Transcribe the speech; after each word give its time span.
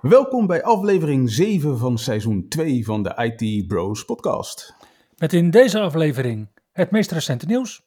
Welkom 0.00 0.46
bij 0.46 0.62
aflevering 0.62 1.30
7 1.30 1.78
van 1.78 1.98
seizoen 1.98 2.48
2 2.48 2.84
van 2.84 3.02
de 3.02 3.34
IT 3.38 3.66
Bros 3.66 4.04
podcast. 4.04 4.74
Met 5.16 5.32
in 5.32 5.50
deze 5.50 5.80
aflevering 5.80 6.48
het 6.72 6.90
meest 6.90 7.10
recente 7.10 7.46
nieuws, 7.46 7.86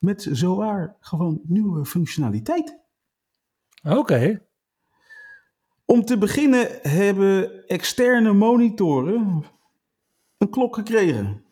met 0.00 0.28
zowaar 0.30 0.96
gewoon 1.00 1.40
nieuwe 1.42 1.84
functionaliteit. 1.84 2.78
Oké. 3.82 4.42
Om 5.84 6.04
te 6.04 6.18
beginnen 6.18 6.68
hebben 6.82 7.66
externe 7.68 8.32
monitoren 8.32 9.44
een 10.38 10.50
klok 10.50 10.74
gekregen. 10.74 11.44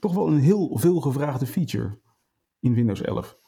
Toch 0.00 0.14
wel 0.14 0.26
een 0.28 0.38
heel 0.40 0.78
veel 0.78 1.00
gevraagde 1.00 1.46
feature 1.46 1.98
in 2.60 2.74
Windows 2.74 3.00
11. 3.00 3.38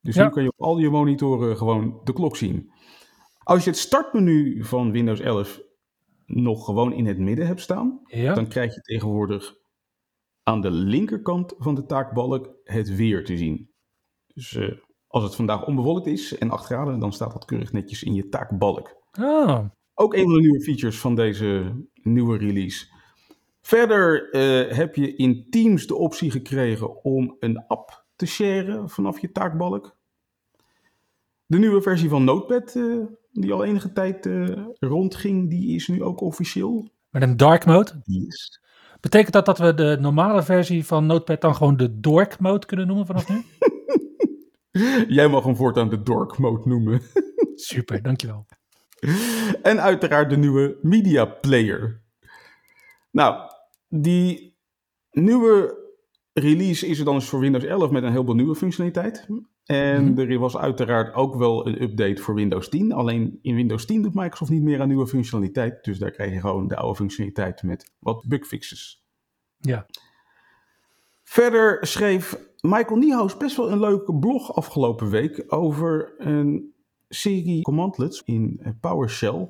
Dus 0.00 0.14
Ja. 0.14 0.24
nu 0.24 0.30
kan 0.30 0.42
je 0.42 0.48
op 0.56 0.60
al 0.62 0.78
je 0.78 0.90
monitoren 0.90 1.56
gewoon 1.56 2.00
de 2.04 2.12
klok 2.12 2.36
zien. 2.36 2.70
Als 3.38 3.64
je 3.64 3.70
het 3.70 3.78
startmenu 3.78 4.64
van 4.64 4.90
Windows 4.90 5.20
11 5.20 5.60
nog 6.26 6.64
gewoon 6.64 6.92
in 6.92 7.06
het 7.06 7.18
midden 7.18 7.46
hebt 7.46 7.60
staan, 7.60 8.00
Ja. 8.06 8.34
dan 8.34 8.48
krijg 8.48 8.74
je 8.74 8.80
tegenwoordig 8.80 9.56
aan 10.42 10.60
de 10.60 10.70
linkerkant 10.70 11.54
van 11.58 11.74
de 11.74 11.86
taakbalk 11.86 12.54
het 12.64 12.94
weer 12.96 13.24
te 13.24 13.36
zien. 13.36 13.70
Dus 14.38 14.54
eh, 14.54 14.72
als 15.06 15.24
het 15.24 15.34
vandaag 15.34 15.66
onbewolkt 15.66 16.06
is 16.06 16.38
en 16.38 16.50
8 16.50 16.64
graden, 16.64 16.98
dan 16.98 17.12
staat 17.12 17.32
dat 17.32 17.44
keurig 17.44 17.72
netjes 17.72 18.02
in 18.02 18.14
je 18.14 18.28
taakbalk. 18.28 18.96
Oh, 19.20 19.64
Ook 19.94 20.14
een 20.14 20.22
van 20.22 20.32
de 20.34 20.40
nieuwe 20.40 20.60
features 20.60 20.98
van 20.98 21.14
deze 21.14 21.72
nieuwe 22.02 22.38
release. 22.38 22.86
Verder 23.60 24.30
eh, 24.30 24.76
heb 24.76 24.94
je 24.94 25.14
in 25.16 25.46
Teams 25.50 25.86
de 25.86 25.94
optie 25.94 26.30
gekregen 26.30 27.04
om 27.04 27.36
een 27.40 27.64
app 27.66 28.04
te 28.16 28.26
sharen 28.26 28.88
vanaf 28.88 29.20
je 29.20 29.32
taakbalk. 29.32 29.96
De 31.46 31.58
nieuwe 31.58 31.82
versie 31.82 32.08
van 32.08 32.24
Notepad, 32.24 32.76
eh, 32.76 33.00
die 33.32 33.52
al 33.52 33.64
enige 33.64 33.92
tijd 33.92 34.28
rondging, 34.78 35.50
die 35.50 35.74
is 35.74 35.88
nu 35.88 36.02
ook 36.02 36.20
officieel. 36.20 36.88
met 37.10 37.22
een 37.22 37.36
dark 37.36 37.66
mode. 37.66 38.00
Yes. 38.04 38.60
Betekent 39.00 39.32
dat 39.32 39.46
dat 39.46 39.58
we 39.58 39.74
de 39.74 39.96
normale 40.00 40.42
versie 40.42 40.86
van 40.86 41.06
Notepad 41.06 41.40
dan 41.40 41.54
gewoon 41.54 41.76
de 41.76 42.00
dork 42.00 42.38
mode 42.38 42.66
kunnen 42.66 42.86
noemen 42.86 43.06
vanaf 43.06 43.28
nu? 43.28 43.42
Jij 45.18 45.28
mag 45.28 45.44
hem 45.44 45.56
voortaan 45.56 45.88
de 45.88 46.02
Dork 46.02 46.38
Mode 46.38 46.68
noemen. 46.68 47.00
Super, 47.54 48.02
dankjewel. 48.02 48.46
En 49.62 49.80
uiteraard 49.80 50.30
de 50.30 50.36
nieuwe 50.36 50.78
Media 50.82 51.24
Player. 51.24 52.02
Nou, 53.10 53.50
die 53.88 54.56
nieuwe 55.10 55.76
release 56.32 56.86
is 56.86 56.98
er 56.98 57.04
dan 57.04 57.14
eens 57.14 57.28
voor 57.28 57.40
Windows 57.40 57.64
11 57.64 57.90
met 57.90 58.02
een 58.02 58.10
heleboel 58.10 58.34
nieuwe 58.34 58.54
functionaliteit. 58.54 59.26
En 59.64 60.04
Mhm. 60.12 60.18
er 60.20 60.38
was 60.38 60.56
uiteraard 60.56 61.14
ook 61.14 61.34
wel 61.34 61.66
een 61.66 61.82
update 61.82 62.22
voor 62.22 62.34
Windows 62.34 62.68
10. 62.68 62.92
Alleen 62.92 63.38
in 63.42 63.54
Windows 63.54 63.84
10 63.86 64.02
doet 64.02 64.14
Microsoft 64.14 64.50
niet 64.50 64.62
meer 64.62 64.80
aan 64.80 64.88
nieuwe 64.88 65.06
functionaliteit. 65.06 65.84
Dus 65.84 65.98
daar 65.98 66.10
krijg 66.10 66.32
je 66.32 66.40
gewoon 66.40 66.68
de 66.68 66.76
oude 66.76 66.96
functionaliteit 66.96 67.62
met 67.62 67.92
wat 67.98 68.24
bugfixes. 68.28 69.06
Ja. 69.58 69.86
Verder 71.28 71.86
schreef 71.86 72.38
Michael 72.60 72.96
Niehaus 72.98 73.36
best 73.36 73.56
wel 73.56 73.70
een 73.70 73.80
leuke 73.80 74.14
blog 74.14 74.54
afgelopen 74.54 75.10
week 75.10 75.44
over 75.46 76.14
een 76.18 76.72
serie 77.08 77.62
commandlets 77.62 78.22
in 78.24 78.60
PowerShell 78.80 79.48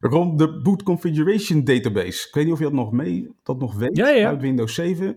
rond 0.00 0.38
de 0.38 0.60
boot 0.62 0.82
configuration 0.82 1.64
database. 1.64 2.28
Ik 2.28 2.34
weet 2.34 2.44
niet 2.44 2.52
of 2.52 2.58
je 2.58 2.64
dat 2.64 2.72
nog 2.74 2.92
mee, 2.92 3.28
dat 3.42 3.58
nog 3.58 3.74
weet 3.74 3.96
Ja, 3.96 4.08
ja. 4.08 4.26
uit 4.28 4.40
Windows 4.40 4.74
7. 4.74 5.16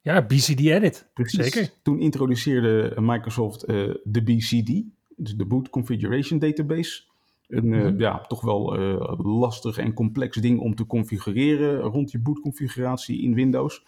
Ja, 0.00 0.22
BCD 0.26 0.60
Edit. 0.60 1.10
Precies. 1.14 1.52
Zeker. 1.52 1.70
Toen 1.82 2.00
introduceerde 2.00 2.94
Microsoft 3.00 3.62
eh, 3.62 3.94
de 4.04 4.22
BCD, 4.22 4.82
dus 5.16 5.36
de 5.36 5.46
boot 5.46 5.70
configuration 5.70 6.38
database. 6.38 7.02
Een 7.48 7.72
eh, 7.72 7.84
Mhm. 7.84 8.00
ja, 8.00 8.20
toch 8.20 8.40
wel 8.40 8.76
eh, 8.76 9.18
lastig 9.18 9.78
en 9.78 9.92
complex 9.94 10.36
ding 10.36 10.60
om 10.60 10.74
te 10.74 10.86
configureren 10.86 11.80
rond 11.80 12.10
je 12.10 12.18
bootconfiguratie 12.20 13.22
in 13.22 13.34
Windows. 13.34 13.86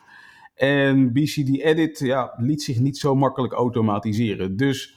En 0.61 1.13
BCD 1.13 1.61
Edit 1.61 1.99
ja, 1.99 2.35
liet 2.37 2.63
zich 2.63 2.79
niet 2.79 2.99
zo 2.99 3.15
makkelijk 3.15 3.53
automatiseren. 3.53 4.57
Dus 4.57 4.97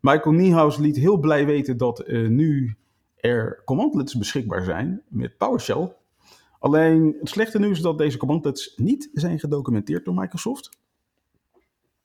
Michael 0.00 0.34
Niehaus 0.34 0.76
liet 0.76 0.96
heel 0.96 1.18
blij 1.18 1.46
weten 1.46 1.76
dat 1.76 2.00
eh, 2.00 2.28
nu 2.28 2.76
er 3.16 3.62
commandlets 3.64 4.18
beschikbaar 4.18 4.64
zijn 4.64 5.02
met 5.08 5.36
PowerShell. 5.36 5.92
Alleen 6.58 7.16
het 7.20 7.28
slechte 7.28 7.58
nieuws 7.58 7.76
is 7.76 7.82
dat 7.82 7.98
deze 7.98 8.16
commandlets 8.16 8.76
niet 8.76 9.10
zijn 9.12 9.38
gedocumenteerd 9.38 10.04
door 10.04 10.14
Microsoft. 10.14 10.78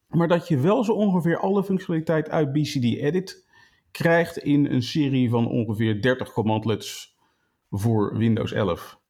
Maar 0.07 0.27
dat 0.27 0.47
je 0.47 0.59
wel 0.59 0.83
zo 0.83 0.91
ongeveer 0.91 1.39
alle 1.39 1.63
functionaliteit 1.63 2.29
uit 2.29 2.53
BCD 2.53 2.83
Edit 2.83 3.47
krijgt 3.91 4.37
in 4.37 4.65
een 4.65 4.83
serie 4.83 5.29
van 5.29 5.47
ongeveer 5.47 6.01
30 6.01 6.31
commandlets 6.31 7.17
voor 7.69 8.17
Windows 8.17 8.51
11. 8.51 9.01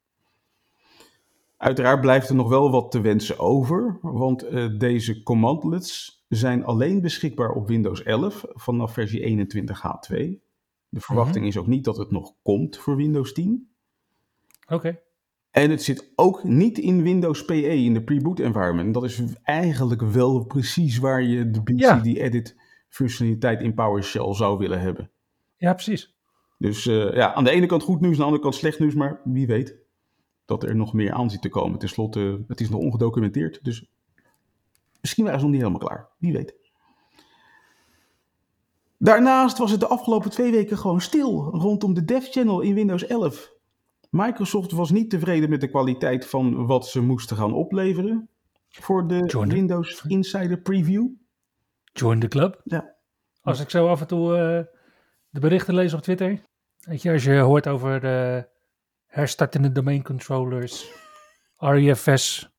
Uiteraard 1.63 2.01
blijft 2.01 2.29
er 2.29 2.35
nog 2.35 2.49
wel 2.49 2.71
wat 2.71 2.91
te 2.91 3.01
wensen 3.01 3.39
over, 3.39 3.99
want 4.01 4.43
eh, 4.43 4.77
deze 4.77 5.23
commandlets 5.23 6.23
zijn 6.27 6.65
alleen 6.65 7.01
beschikbaar 7.01 7.51
op 7.51 7.67
Windows 7.67 8.03
11 8.03 8.45
vanaf 8.47 8.93
versie 8.93 9.47
21H2. 9.47 10.15
De 10.89 10.99
verwachting 10.99 11.45
is 11.45 11.57
ook 11.57 11.67
niet 11.67 11.83
dat 11.83 11.97
het 11.97 12.11
nog 12.11 12.33
komt 12.41 12.77
voor 12.77 12.95
Windows 12.95 13.33
10. 13.33 13.69
Oké. 14.67 14.99
En 15.51 15.69
het 15.69 15.83
zit 15.83 16.11
ook 16.15 16.43
niet 16.43 16.77
in 16.77 17.03
Windows 17.03 17.45
PE, 17.45 17.75
in 17.75 17.93
de 17.93 18.03
pre-boot 18.03 18.39
environment. 18.39 18.93
Dat 18.93 19.03
is 19.03 19.23
eigenlijk 19.43 20.01
wel 20.01 20.45
precies 20.45 20.97
waar 20.97 21.23
je 21.23 21.51
de 21.51 21.61
Ja. 21.75 21.95
BCD 21.95 22.05
Edit 22.05 22.55
functionaliteit 22.89 23.61
in 23.61 23.73
PowerShell 23.73 24.33
zou 24.33 24.57
willen 24.57 24.79
hebben. 24.79 25.11
Ja, 25.57 25.73
precies. 25.73 26.15
Dus 26.57 26.87
eh, 26.87 27.13
ja, 27.13 27.33
aan 27.33 27.43
de 27.43 27.51
ene 27.51 27.65
kant 27.65 27.83
goed 27.83 28.01
nieuws, 28.01 28.13
aan 28.13 28.19
de 28.19 28.23
andere 28.23 28.43
kant 28.43 28.55
slecht 28.55 28.79
nieuws, 28.79 28.93
maar 28.95 29.21
wie 29.23 29.47
weet 29.47 29.81
dat 30.45 30.63
er 30.63 30.75
nog 30.75 30.93
meer 30.93 31.13
aan 31.13 31.29
zit 31.29 31.41
te 31.41 31.49
komen. 31.49 31.79
Ten 31.79 31.89
slotte, 31.89 32.43
het 32.47 32.61
is 32.61 32.69
nog 32.69 32.79
ongedocumenteerd, 32.79 33.59
dus 33.63 33.85
misschien 35.01 35.23
waren 35.23 35.39
ze 35.39 35.45
nog 35.45 35.53
niet 35.55 35.63
helemaal 35.63 35.87
klaar. 35.87 36.09
Wie 36.17 36.33
weet. 36.33 36.55
Daarnaast 38.97 39.57
was 39.57 39.71
het 39.71 39.79
de 39.79 39.87
afgelopen 39.87 40.29
twee 40.29 40.51
weken 40.51 40.77
gewoon 40.77 41.01
stil 41.01 41.49
rondom 41.49 41.93
de 41.93 42.05
Dev 42.05 42.27
Channel 42.31 42.61
in 42.61 42.73
Windows 42.73 43.05
11. 43.07 43.51
Microsoft 44.09 44.71
was 44.71 44.91
niet 44.91 45.09
tevreden 45.09 45.49
met 45.49 45.61
de 45.61 45.67
kwaliteit 45.69 46.25
van 46.27 46.65
wat 46.65 46.87
ze 46.87 47.01
moesten 47.01 47.37
gaan 47.37 47.53
opleveren 47.53 48.29
voor 48.69 49.07
de 49.07 49.25
Join 49.25 49.49
the- 49.49 49.55
Windows 49.55 50.03
Insider 50.07 50.61
Preview. 50.61 51.07
Join 51.93 52.19
the 52.19 52.27
club. 52.27 52.61
Ja. 52.63 52.95
Als 53.41 53.59
ik 53.59 53.69
zo 53.69 53.87
af 53.87 54.01
en 54.01 54.07
toe 54.07 54.35
eh, 54.37 54.63
de 55.29 55.39
berichten 55.39 55.73
lees 55.73 55.93
op 55.93 56.01
Twitter. 56.01 56.41
Weet 56.79 57.01
je, 57.01 57.11
als 57.11 57.23
je 57.23 57.37
hoort 57.37 57.67
over 57.67 58.03
eh 58.03 58.43
herstartende 59.13 59.71
domain 59.71 60.03
controllers, 60.03 60.91
REFS 61.57 62.49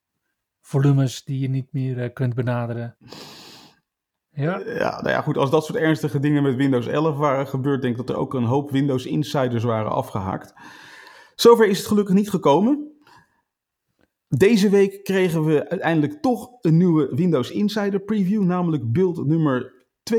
volumes 0.61 1.25
die 1.25 1.39
je 1.39 1.49
niet 1.49 1.73
meer 1.73 2.03
eh, 2.03 2.12
kunt 2.12 2.35
benaderen. 2.35 2.97
Ja, 4.31 4.59
Ja, 4.59 5.01
nou 5.01 5.09
ja, 5.09 5.21
goed. 5.21 5.37
Als 5.37 5.51
dat 5.51 5.65
soort 5.65 5.79
ernstige 5.79 6.21
dingen 6.21 6.43
met 6.43 6.56
Windows 6.56 6.87
11 6.87 7.17
waren 7.17 7.47
gebeurd, 7.47 7.83
denk 7.83 7.99
ik 7.99 8.06
dat 8.06 8.17
er 8.17 8.23
ook 8.23 8.35
een 8.35 8.45
hoop 8.45 8.71
Windows 8.71 9.06
Insiders 9.06 9.65
waren 9.65 9.91
afgehaakt. 9.91 10.55
Zover 11.35 11.67
is 11.67 11.79
het 11.79 11.87
gelukkig 11.87 12.15
niet 12.15 12.31
gekomen. 12.31 12.93
Deze 14.29 14.69
week 14.69 15.05
kregen 15.05 15.45
we 15.45 15.69
uiteindelijk 15.69 16.23
toch 16.23 16.50
een 16.61 16.77
nieuwe 16.77 17.15
Windows 17.15 17.50
Insider 17.50 18.00
preview, 18.00 18.43
namelijk 18.43 18.93
build 18.93 19.27
nummer 19.27 19.73
22557.1. 20.15 20.17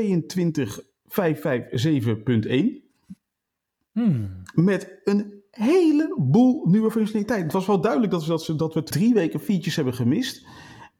Hmm. 3.92 4.42
Met 4.54 5.00
een 5.04 5.35
heleboel 5.56 6.66
nieuwe 6.66 6.90
functionaliteit. 6.90 7.42
Het 7.42 7.52
was 7.52 7.66
wel 7.66 7.80
duidelijk 7.80 8.12
dat, 8.12 8.24
dat, 8.26 8.42
ze, 8.42 8.56
dat 8.56 8.74
we 8.74 8.82
drie 8.82 9.14
weken 9.14 9.40
features 9.40 9.76
hebben 9.76 9.94
gemist. 9.94 10.46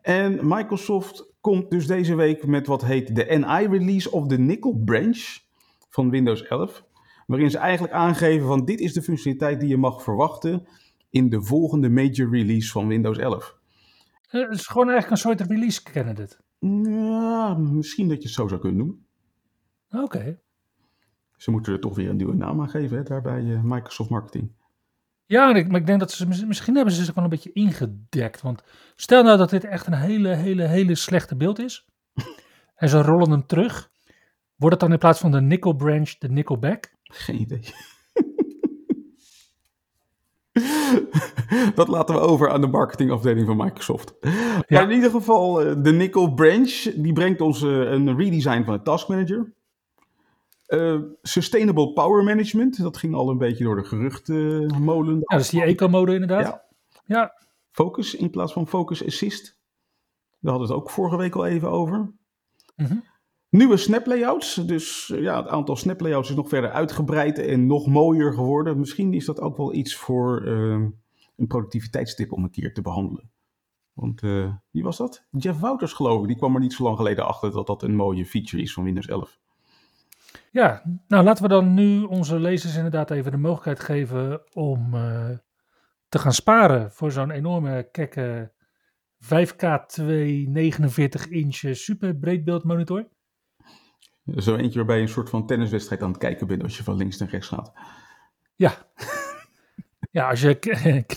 En 0.00 0.38
Microsoft 0.49 1.32
komt 1.41 1.70
dus 1.70 1.87
deze 1.87 2.14
week 2.14 2.47
met 2.47 2.67
wat 2.67 2.85
heet 2.85 3.14
de 3.17 3.25
NI-release 3.25 4.11
of 4.11 4.26
de 4.26 4.38
Nickel 4.38 4.82
Branch 4.85 5.38
van 5.88 6.11
Windows 6.11 6.43
11. 6.43 6.85
Waarin 7.26 7.50
ze 7.50 7.58
eigenlijk 7.58 7.94
aangeven 7.94 8.47
van 8.47 8.64
dit 8.64 8.81
is 8.81 8.93
de 8.93 9.03
functionaliteit 9.03 9.61
die 9.61 9.69
je 9.69 9.76
mag 9.76 10.03
verwachten 10.03 10.67
in 11.11 11.29
de 11.29 11.43
volgende 11.43 11.88
major 11.91 12.31
release 12.31 12.70
van 12.70 12.88
Windows 12.88 13.19
11. 13.19 13.56
Eh, 14.29 14.41
Het 14.41 14.53
is 14.53 14.67
gewoon 14.67 14.88
eigenlijk 14.91 15.11
een 15.11 15.31
soort 15.31 15.50
release 15.50 15.82
candidate. 15.82 16.37
Ja, 16.58 17.55
misschien 17.55 18.08
dat 18.08 18.17
je 18.17 18.23
het 18.23 18.32
zo 18.32 18.49
zou 18.49 18.61
kunnen 18.61 18.79
noemen. 18.79 19.06
Oké. 19.91 20.38
Ze 21.37 21.50
moeten 21.50 21.73
er 21.73 21.81
toch 21.81 21.97
weer 21.97 22.09
een 22.09 22.17
nieuwe 22.17 22.35
naam 22.35 22.61
aan 22.61 22.69
geven 22.69 22.97
hè, 22.97 23.03
daar 23.03 23.23
bij 23.23 23.53
eh, 23.53 23.62
Microsoft 23.62 24.11
Marketing. 24.11 24.50
Ja, 25.25 25.47
maar 25.47 25.56
ik 25.81 25.87
denk 25.87 26.00
dat 26.00 26.11
ze 26.12 26.27
mis- 26.29 26.44
misschien 26.44 26.75
hebben 26.75 26.94
ze 26.94 27.05
zich 27.05 27.15
wel 27.15 27.25
een 27.25 27.31
beetje 27.31 27.53
ingedekt. 27.53 28.43
Want 28.43 28.62
stel 28.94 29.23
nou 29.23 29.38
dat 29.38 29.50
dit 29.50 29.65
echt 29.65 29.87
een 29.87 29.93
hele, 29.94 30.29
hele, 30.29 30.62
hele 30.62 30.94
slechte 30.94 31.37
beeld 31.37 31.59
is. 31.59 31.87
en 32.77 32.88
ze 32.88 33.03
rollen 33.03 33.31
hem 33.31 33.47
terug. 33.47 33.91
Wordt 34.56 34.75
het 34.75 34.81
dan 34.85 34.93
in 34.93 34.99
plaats 34.99 35.21
van 35.21 35.31
de 35.31 35.41
nickel 35.41 35.73
branch 35.73 36.19
de 36.19 36.29
nickelback? 36.29 36.93
Geen 37.03 37.41
idee. 37.41 37.61
Dat 41.75 41.89
laten 41.89 42.15
we 42.15 42.21
over 42.21 42.50
aan 42.50 42.61
de 42.61 42.67
marketingafdeling 42.67 43.47
van 43.47 43.56
Microsoft. 43.56 44.15
Maar 44.69 44.82
in 44.82 44.91
ieder 44.91 45.11
geval, 45.11 45.62
eh, 45.62 45.75
de 45.82 45.93
Nickel 45.93 46.35
Branch, 46.35 46.71
die 46.94 47.12
brengt 47.12 47.41
ons 47.41 47.62
eh, 47.62 47.69
een 47.71 48.17
redesign 48.17 48.62
van 48.65 48.77
de 48.77 48.82
Task 48.82 49.09
Manager. 49.09 49.53
Eh, 50.67 51.01
Sustainable 51.23 51.93
Power 51.93 52.25
Management, 52.25 52.83
dat 52.83 52.97
ging 52.97 53.15
al 53.15 53.31
een 53.31 53.39
beetje 53.39 53.65
door 53.65 53.77
de 53.77 53.85
geruchtenmolen. 53.85 55.15
Ja, 55.15 55.23
dat 55.27 55.41
is 55.41 55.51
die 55.51 55.63
eco-mode 55.63 56.13
inderdaad. 56.13 56.47
Ja. 56.47 56.65
Ja. 57.05 57.33
Focus 57.71 58.15
in 58.15 58.31
plaats 58.31 58.53
van 58.53 58.69
Focus 58.69 59.07
Assist. 59.07 59.45
Daar 60.41 60.53
hadden 60.53 60.69
we 60.69 60.75
het 60.75 60.83
ook 60.83 60.91
vorige 60.91 61.17
week 61.17 61.35
al 61.35 61.47
even 61.47 61.71
over. 61.71 62.13
Mhm. 62.77 62.97
Nieuwe 63.49 63.77
snap 63.77 64.07
layouts. 64.07 64.55
Dus 64.55 65.11
eh, 65.11 65.23
ja, 65.23 65.37
het 65.37 65.49
aantal 65.49 65.77
snap 65.77 66.01
layouts 66.01 66.31
is 66.31 66.37
nog 66.37 66.49
verder 66.49 66.71
uitgebreid 66.71 67.39
en 67.39 67.67
nog 67.67 67.87
mooier 67.87 68.35
geworden. 68.35 68.79
Misschien 68.79 69.15
is 69.15 69.25
dat 69.25 69.41
ook 69.41 69.57
wel 69.57 69.75
iets 69.75 69.97
voor 69.97 70.45
eh, 70.45 70.87
een 71.37 71.47
productiviteitstip 71.47 72.33
om 72.33 72.45
een 72.45 72.51
keer 72.51 72.75
te 72.75 72.83
behandelen. 72.83 73.31
Want 73.93 74.21
wie 74.71 74.83
was 74.83 74.97
dat? 74.97 75.27
Jeff 75.31 75.61
Wouters 75.61 75.93
geloof 75.93 76.21
ik. 76.21 76.27
Die 76.27 76.37
kwam 76.37 76.55
er 76.55 76.61
niet 76.61 76.73
zo 76.73 76.83
lang 76.83 76.97
geleden 76.97 77.27
achter 77.27 77.53
dat 77.53 77.67
dat 77.67 77.83
een 77.83 77.97
mooie 77.97 78.27
feature 78.27 78.63
is 78.63 78.73
van 78.73 78.85
Windows 78.85 79.07
11. 79.07 79.39
Ja, 80.56 80.82
nou 81.08 81.25
laten 81.25 81.43
we 81.43 81.49
dan 81.49 81.75
nu 81.75 82.03
onze 82.03 82.41
lezers 82.41 82.76
inderdaad 82.76 83.11
even 83.11 83.31
de 83.31 83.37
mogelijkheid 83.37 83.81
geven 83.81 84.55
om 84.55 84.94
eh, 84.94 85.31
te 86.08 86.19
gaan 86.19 86.32
sparen 86.32 86.93
voor 86.93 87.12
zo'n 87.12 87.31
enorme 87.31 87.88
kekke 87.91 88.53
5K2 89.25 90.03
49 90.03 91.29
inch 91.29 91.76
super 91.76 92.17
breedbeeldmonitor. 92.17 93.08
Zo 94.37 94.56
eentje 94.56 94.79
waarbij 94.79 94.97
je 94.97 95.03
een 95.03 95.08
soort 95.08 95.31
van 95.31 95.47
tenniswedstrijd 95.47 96.03
aan 96.03 96.08
het 96.08 96.19
kijken 96.19 96.47
bent 96.47 96.62
als 96.62 96.76
je 96.76 96.82
van 96.82 96.97
links 96.97 97.19
naar 97.19 97.29
rechts 97.29 97.49
gaat. 97.49 97.73
Ja. 98.55 98.73
ja, 100.17 100.29
als 100.29 100.41
je 100.41 100.58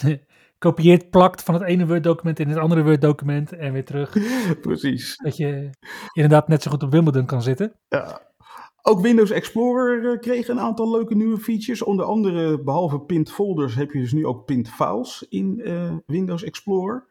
kopieert, 0.58 1.10
plakt 1.10 1.44
van 1.44 1.54
het 1.54 1.64
ene 1.64 1.88
Word-document 1.88 2.40
in 2.40 2.50
het 2.50 2.58
andere 2.58 2.84
Word-document 2.84 3.52
en 3.52 3.74
weer 3.74 3.86
terug. 3.86 4.12
Precies. 4.62 5.18
Dat 5.18 5.38
je 5.38 5.70
inderdaad 6.14 6.48
net 6.48 6.62
zo 6.62 6.72
goed 6.72 6.84
op 6.84 6.92
Wimbledon 6.92 7.26
kan 7.26 7.42
zitten. 7.42 7.74
Ja. 7.88 8.28
Ook 8.82 9.02
Windows 9.02 9.32
Explorer 9.32 10.12
eh, 10.12 10.20
kreeg 10.20 10.48
een 10.48 10.60
aantal 10.60 10.92
leuke 10.92 11.16
nieuwe 11.16 11.38
features. 11.38 11.84
Onder 11.84 12.06
andere, 12.06 12.64
behalve 12.64 13.00
pinned 13.00 13.32
folders, 13.32 13.76
heb 13.76 13.92
je 13.92 14.00
dus 14.00 14.12
nu 14.12 14.26
ook 14.26 14.46
pinned 14.46 14.70
files 14.70 15.26
in 15.30 15.62
eh, 15.62 15.96
Windows 16.06 16.44
Explorer. 16.44 17.08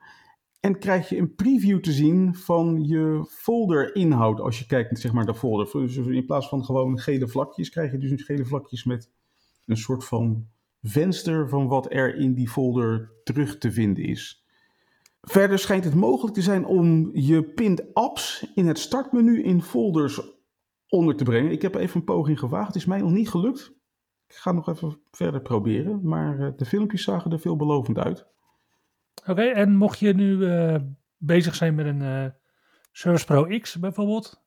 En 0.60 0.78
krijg 0.78 1.08
je 1.08 1.16
een 1.16 1.34
preview 1.34 1.80
te 1.80 1.92
zien 1.92 2.34
van 2.34 2.84
je 2.84 3.24
folderinhoud 3.28 4.40
als 4.40 4.58
je 4.58 4.66
kijkt 4.66 4.98
zeg 4.98 5.12
maar, 5.12 5.24
naar 5.24 5.32
de 5.32 5.38
folder. 5.38 5.70
Dus 5.72 5.96
in 5.96 6.26
plaats 6.26 6.48
van 6.48 6.64
gewoon 6.64 6.98
gele 6.98 7.28
vlakjes, 7.28 7.70
krijg 7.70 7.92
je 7.92 7.98
dus 7.98 8.22
gele 8.22 8.44
vlakjes 8.44 8.84
met 8.84 9.10
een 9.66 9.76
soort 9.76 10.04
van 10.04 10.46
venster 10.82 11.48
van 11.48 11.68
wat 11.68 11.92
er 11.92 12.16
in 12.16 12.34
die 12.34 12.48
folder 12.48 13.12
terug 13.24 13.58
te 13.58 13.72
vinden 13.72 14.04
is. 14.04 14.44
Verder 15.22 15.58
schijnt 15.58 15.84
het 15.84 15.94
mogelijk 15.94 16.34
te 16.34 16.42
zijn 16.42 16.66
om 16.66 17.10
je 17.12 17.42
pinned 17.42 17.94
apps 17.94 18.46
in 18.54 18.66
het 18.66 18.78
startmenu 18.78 19.42
in 19.42 19.62
folders 19.62 20.38
onder 20.88 21.17
te 21.17 21.25
brengen. 21.25 21.52
Ik 21.52 21.62
heb 21.62 21.75
even 21.75 21.96
een 21.96 22.05
poging 22.05 22.38
gewaagd. 22.38 22.67
Het 22.67 22.76
is 22.76 22.85
mij 22.87 23.00
nog 23.00 23.11
niet 23.11 23.29
gelukt. 23.31 23.73
Ik 24.26 24.35
ga 24.35 24.52
nog 24.52 24.69
even 24.69 25.00
verder 25.11 25.40
proberen. 25.43 26.08
Maar 26.08 26.38
eh, 26.40 26.52
de 26.56 26.64
filmpjes 26.64 27.02
zagen 27.02 27.32
er 27.32 27.40
veelbelovend 27.40 27.99
uit. 27.99 28.26
Oké, 29.26 29.43
en 29.43 29.76
mocht 29.76 29.99
je 29.99 30.14
nu 30.14 30.46
eh, 30.46 30.76
bezig 31.17 31.55
zijn 31.55 31.75
met 31.75 31.87
een 31.87 32.02
eh, 32.02 32.26
Service 32.93 33.25
Pro 33.25 33.58
X 33.58 33.79
bijvoorbeeld, 33.79 34.43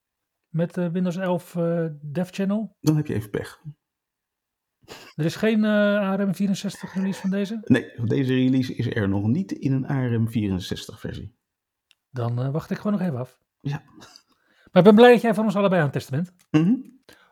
met 0.50 0.78
eh, 0.78 0.88
Windows 0.88 1.16
11 1.18 1.56
eh 1.56 1.86
Dev 2.02 2.30
Channel, 2.32 2.78
Dan 2.82 2.96
heb 2.96 3.08
je 3.08 3.14
even 3.14 3.30
pech. 3.30 3.62
er 5.16 5.26
is 5.26 5.36
geen 5.36 5.64
eh, 5.66 6.18
ARM64 6.20 6.94
release 6.94 7.22
van 7.22 7.30
deze, 7.30 7.60
Nee, 7.64 7.92
deze 8.06 8.34
release 8.34 8.76
is 8.76 8.96
er 8.96 9.10
nog 9.10 9.28
niet 9.28 9.52
in 9.52 9.72
een 9.72 9.86
ARM64 10.30 11.00
versie. 11.00 11.36
dan 12.10 12.52
wacht 12.52 12.70
ik 12.70 12.78
gewoon 12.78 12.92
nog 12.92 13.02
even 13.08 13.20
af. 13.20 13.40
Ja. 13.60 13.84
Maar 14.72 14.82
ik 14.82 14.88
ben 14.88 14.96
blij 14.96 15.12
dat 15.12 15.22
jij 15.22 15.34
van 15.34 15.46
ons 15.46 15.56
allebei 15.56 15.82
aan 15.82 15.90
het 15.90 15.94
testen 15.94 16.14
bent. 16.14 16.34
Mhm. 16.52 16.76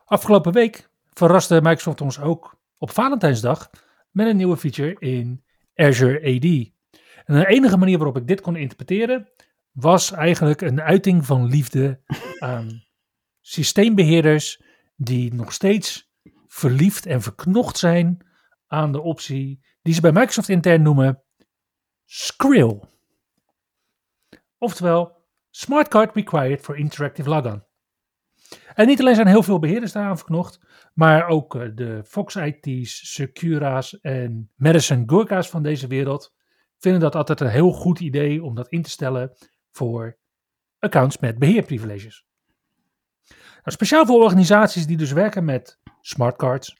Afgelopen 0.04 0.52
week 0.52 0.90
verraste 1.12 1.60
Microsoft 1.62 2.00
ons 2.00 2.20
ook 2.20 2.60
op 2.78 2.90
Valentijnsdag 2.90 3.70
met 4.10 4.26
een 4.26 4.36
nieuwe 4.36 4.56
feature 4.56 4.96
in 4.98 5.44
Azure 5.74 6.18
AD. 6.18 6.44
En 7.24 7.38
de 7.38 7.46
enige 7.46 7.76
manier 7.76 7.96
waarop 7.98 8.16
ik 8.16 8.26
dit 8.26 8.40
kon 8.40 8.56
interpreteren 8.56 9.28
was 9.70 10.12
eigenlijk 10.12 10.60
een 10.60 10.80
uiting 10.80 11.26
van 11.26 11.46
liefde 11.46 12.00
aan 12.38 12.84
systeembeheerders 13.40 14.62
die 14.96 15.34
nog 15.34 15.52
steeds 15.52 16.10
verliefd 16.46 17.06
en 17.06 17.22
verknocht 17.22 17.78
zijn 17.78 18.26
aan 18.66 18.92
de 18.92 19.00
optie 19.00 19.60
die 19.82 19.94
ze 19.94 20.00
bij 20.00 20.12
Microsoft 20.12 20.48
intern 20.48 20.82
noemen 20.82 21.22
Skrill. 22.04 22.80
Oftewel, 24.58 25.19
Smart 25.50 25.88
Card 25.88 26.14
Required 26.14 26.60
for 26.60 26.76
Interactive 26.76 27.28
Logon. 27.28 27.62
En 28.74 28.86
niet 28.86 29.00
alleen 29.00 29.14
zijn 29.14 29.26
heel 29.26 29.42
veel 29.42 29.58
beheerders 29.58 29.92
daaraan 29.92 30.16
verknocht, 30.16 30.60
maar 30.94 31.26
ook 31.26 31.54
eh, 31.54 31.68
de 31.74 32.02
Fox 32.04 32.36
IT's, 32.36 33.12
Secura's 33.14 34.00
en 34.00 34.50
Madison 34.56 35.02
Gurka's 35.06 35.50
van 35.50 35.62
deze 35.62 35.86
wereld 35.86 36.34
vinden 36.78 37.00
dat 37.00 37.14
altijd 37.14 37.40
een 37.40 37.48
heel 37.48 37.72
goed 37.72 38.00
idee 38.00 38.42
om 38.42 38.54
dat 38.54 38.68
in 38.68 38.82
te 38.82 38.90
stellen 38.90 39.32
voor 39.70 40.18
accounts 40.78 41.18
met 41.18 41.38
beheerprivileges. 41.38 42.26
Nou, 43.28 43.72
speciaal 43.72 44.06
voor 44.06 44.22
organisaties 44.22 44.86
die 44.86 44.96
dus 44.96 45.12
werken 45.12 45.44
met 45.44 45.78
smartcards, 46.00 46.76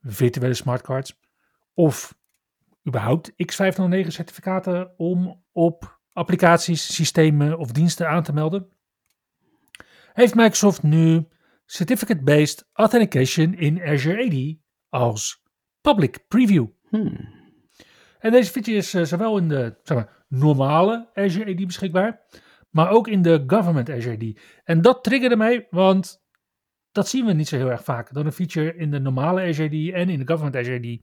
virtuele 0.00 0.54
smartcards 0.54 1.20
of 1.74 2.18
überhaupt 2.88 3.32
X509 3.32 4.06
certificaten 4.06 4.94
om 4.96 5.42
op 5.52 5.93
applicaties, 6.14 6.94
systemen 6.94 7.58
of 7.58 7.72
diensten 7.72 8.08
aan 8.08 8.22
te 8.22 8.32
melden, 8.32 8.68
heeft 10.12 10.34
Microsoft 10.34 10.82
nu 10.82 11.28
Certificate-Based 11.66 12.68
Authentication 12.72 13.54
in 13.54 13.82
Azure 13.82 14.24
AD 14.24 14.56
als 14.88 15.42
public 15.80 16.24
preview. 16.28 16.66
Hmm. 16.88 17.32
En 18.18 18.30
deze 18.30 18.50
feature 18.50 18.76
is 18.76 18.94
eh, 18.94 19.02
zowel 19.04 19.38
in 19.38 19.48
de 19.48 19.76
zeg 19.82 19.96
maar, 19.96 20.24
normale 20.28 21.10
Azure 21.14 21.52
AD 21.52 21.66
beschikbaar, 21.66 22.20
maar 22.70 22.90
ook 22.90 23.08
in 23.08 23.22
de 23.22 23.44
Government 23.46 23.90
Azure 23.90 24.16
AD. 24.16 24.40
En 24.64 24.82
dat 24.82 25.04
triggerde 25.04 25.36
mij, 25.36 25.66
want 25.70 26.22
dat 26.92 27.08
zien 27.08 27.26
we 27.26 27.32
niet 27.32 27.48
zo 27.48 27.56
heel 27.56 27.70
erg 27.70 27.84
vaak. 27.84 28.12
Dat 28.12 28.24
een 28.24 28.32
feature 28.32 28.76
in 28.76 28.90
de 28.90 28.98
normale 28.98 29.42
Azure 29.42 29.68
AD 29.68 29.94
en 29.94 30.08
in 30.08 30.18
de 30.18 30.26
Government 30.26 30.56
Azure 30.56 30.78
AD 30.78 31.02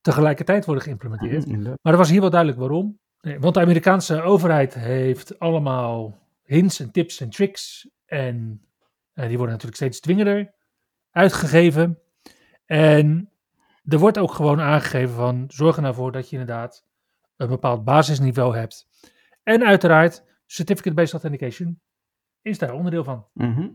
tegelijkertijd 0.00 0.64
worden 0.64 0.84
geïmplementeerd. 0.84 1.46
Maar 1.82 1.92
er 1.92 1.96
was 1.96 2.10
hier 2.10 2.20
wel 2.20 2.30
duidelijk 2.30 2.60
waarom. 2.60 2.98
Nee, 3.26 3.40
want 3.40 3.54
de 3.54 3.60
Amerikaanse 3.60 4.22
overheid 4.22 4.74
heeft 4.74 5.38
allemaal 5.38 6.18
hints 6.42 6.80
en 6.80 6.90
tips 6.90 7.20
en 7.20 7.30
tricks. 7.30 7.88
En 8.04 8.62
eh, 9.12 9.26
die 9.26 9.36
worden 9.36 9.54
natuurlijk 9.54 9.76
steeds 9.76 10.00
dwingender 10.00 10.54
uitgegeven. 11.10 11.98
En 12.66 13.30
er 13.84 13.98
wordt 13.98 14.18
ook 14.18 14.32
gewoon 14.32 14.60
aangegeven 14.60 15.14
van 15.14 15.44
zorg 15.48 15.76
er 15.76 15.82
nou 15.82 15.94
voor 15.94 16.12
dat 16.12 16.30
je 16.30 16.38
inderdaad 16.38 16.86
een 17.36 17.48
bepaald 17.48 17.84
basisniveau 17.84 18.56
hebt. 18.56 18.88
En 19.42 19.64
uiteraard, 19.64 20.24
certificate-based 20.46 21.12
authentication 21.12 21.80
is 22.42 22.58
daar 22.58 22.74
onderdeel 22.74 23.04
van. 23.04 23.26
Mhm. 23.32 23.60
Nou, 23.60 23.74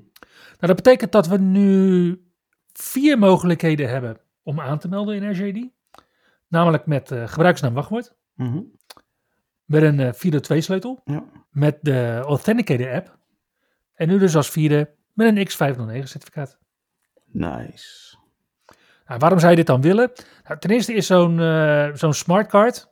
dat 0.60 0.75
betekent 0.75 1.12
dat 1.12 1.27
we 1.27 1.38
nu 1.38 2.17
vier 2.74 3.17
mogelijkheden 3.17 3.89
hebben 3.89 4.17
om 4.43 4.60
aan 4.60 4.79
te 4.79 4.88
melden 4.88 5.15
in 5.15 5.29
AD. 5.29 5.70
Namelijk 6.48 6.86
met 6.86 7.12
uh, 7.12 7.27
gebruikersnaam 7.27 7.74
wachtwoord. 7.74 8.15
Mhm. 8.34 8.62
Met 9.71 9.81
een 9.83 9.99
uh, 9.99 10.11
FIDO2 10.13 10.57
sleutel. 10.57 11.01
Ja. 11.05 11.23
Met 11.49 11.77
de 11.81 12.21
Authenticator 12.25 12.93
app. 12.93 13.17
En 13.93 14.07
nu 14.07 14.17
dus 14.19 14.35
als 14.35 14.49
vierde 14.49 14.95
met 15.13 15.27
een 15.27 15.47
X509 15.47 16.03
certificaat. 16.03 16.57
Nice. 17.25 18.17
Nou, 19.05 19.19
waarom 19.19 19.39
zou 19.39 19.51
je 19.51 19.57
dit 19.57 19.67
dan 19.67 19.81
willen? 19.81 20.11
Nou, 20.43 20.59
ten 20.59 20.69
eerste 20.69 20.93
is 20.93 21.05
zo'n 21.05 21.37
uh, 21.39 21.93
zo'n 21.93 22.13
smartcard, 22.13 22.89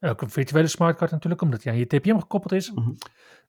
ook 0.00 0.22
een 0.22 0.30
virtuele 0.30 0.66
smartcard 0.66 1.10
natuurlijk, 1.10 1.42
omdat 1.42 1.62
die 1.62 1.72
aan 1.72 1.78
je 1.78 1.86
TPM 1.86 2.18
gekoppeld 2.18 2.52
is, 2.52 2.70
Mhm. 2.72 2.90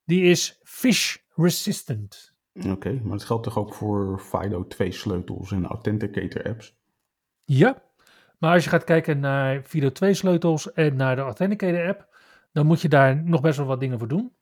die 0.06 0.24
is 0.24 0.60
fish 0.64 1.18
resistant. 1.36 2.36
Oké, 2.70 3.00
maar 3.04 3.14
het 3.14 3.24
geldt 3.24 3.44
toch 3.44 3.58
ook 3.58 3.74
voor 3.74 4.20
FIDO 4.20 4.68
2 4.68 4.92
sleutels 4.92 5.52
en 5.52 5.66
Authenticator 5.66 6.44
apps? 6.48 6.76
Ja, 7.44 7.82
maar 8.38 8.54
als 8.54 8.64
je 8.64 8.70
gaat 8.70 8.84
kijken 8.84 9.20
naar 9.20 9.62
FIDO 9.64 9.92
2 9.92 10.14
sleutels 10.14 10.72
en 10.74 10.96
naar 10.96 11.16
de 11.16 11.22
Authenticator 11.22 11.88
app, 11.88 12.12
dan 12.54 12.66
moet 12.66 12.82
je 12.82 12.90
daar 12.90 13.24
nog 13.24 13.42
best 13.42 13.58
wel 13.58 13.68
wat 13.68 13.80
dingen 13.80 14.00
voor 14.00 14.08
doen. 14.08 14.34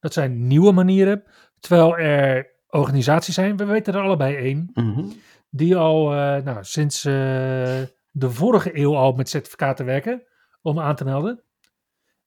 Dat 0.00 0.12
zijn 0.12 0.46
nieuwe 0.46 0.72
manieren, 0.72 1.24
terwijl 1.60 1.98
er 1.98 2.54
organisaties 2.68 3.34
zijn, 3.34 3.56
we 3.56 3.64
weten 3.64 3.94
er 3.94 4.00
allebei 4.00 4.36
één, 4.36 4.70
Mhm. 4.72 5.04
die 5.50 5.76
al 5.76 6.12
uh, 6.12 6.42
nou, 6.42 6.58
sinds 6.64 7.04
uh, 7.04 7.12
de 8.10 8.30
vorige 8.30 8.78
eeuw 8.78 8.96
al 8.96 9.12
met 9.12 9.28
certificaten 9.28 9.84
werken 9.84 10.22
om 10.62 10.80
aan 10.80 10.96
te 10.96 11.04
melden. 11.04 11.42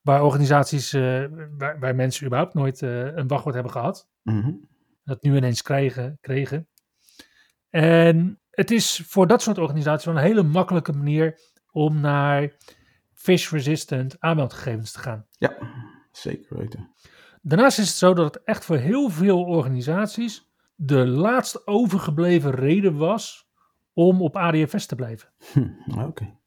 Waar 0.01 0.23
organisaties, 0.23 0.93
uh, 0.93 1.25
waar, 1.57 1.79
waar, 1.79 1.95
mensen 1.95 2.25
überhaupt 2.25 2.53
nooit 2.53 2.81
een 2.81 3.27
wachtwoord 3.27 3.55
hebben 3.55 3.71
gehad. 3.73 4.09
Mhm. 4.23 4.51
Dat 5.03 5.23
nu 5.23 5.35
ineens 5.35 5.61
krijgen, 5.61 6.17
kregen. 6.21 6.67
En 7.69 8.39
het 8.49 8.71
is 8.71 9.03
voor 9.05 9.27
dat 9.27 9.41
soort 9.41 9.57
organisaties 9.57 10.05
wel 10.05 10.15
een 10.15 10.21
hele 10.21 10.43
makkelijke 10.43 10.93
manier 10.93 11.39
om 11.71 11.99
naar 11.99 12.55
fish-resistant 13.19 14.19
aanmeldgegevens 14.19 14.91
te 14.91 14.99
gaan. 14.99 15.25
Ja, 15.37 15.57
zeker 16.11 16.57
weten. 16.57 16.89
Daarnaast 17.41 17.79
is 17.79 17.87
het 17.87 17.95
zo 17.95 18.13
dat 18.13 18.33
het 18.33 18.43
echt 18.43 18.65
voor 18.65 18.77
heel 18.77 19.09
veel 19.09 19.43
organisaties 19.43 20.49
de 20.75 21.07
laatst 21.07 21.67
overgebleven 21.67 22.51
reden 22.51 22.97
was 22.97 23.49
om 23.93 24.21
op 24.21 24.37
ADFS 24.37 24.85
te 24.85 24.95
blijven. 24.95 25.29
Hm, 25.53 25.67
Oké. 25.91 26.03
Okay. 26.03 26.37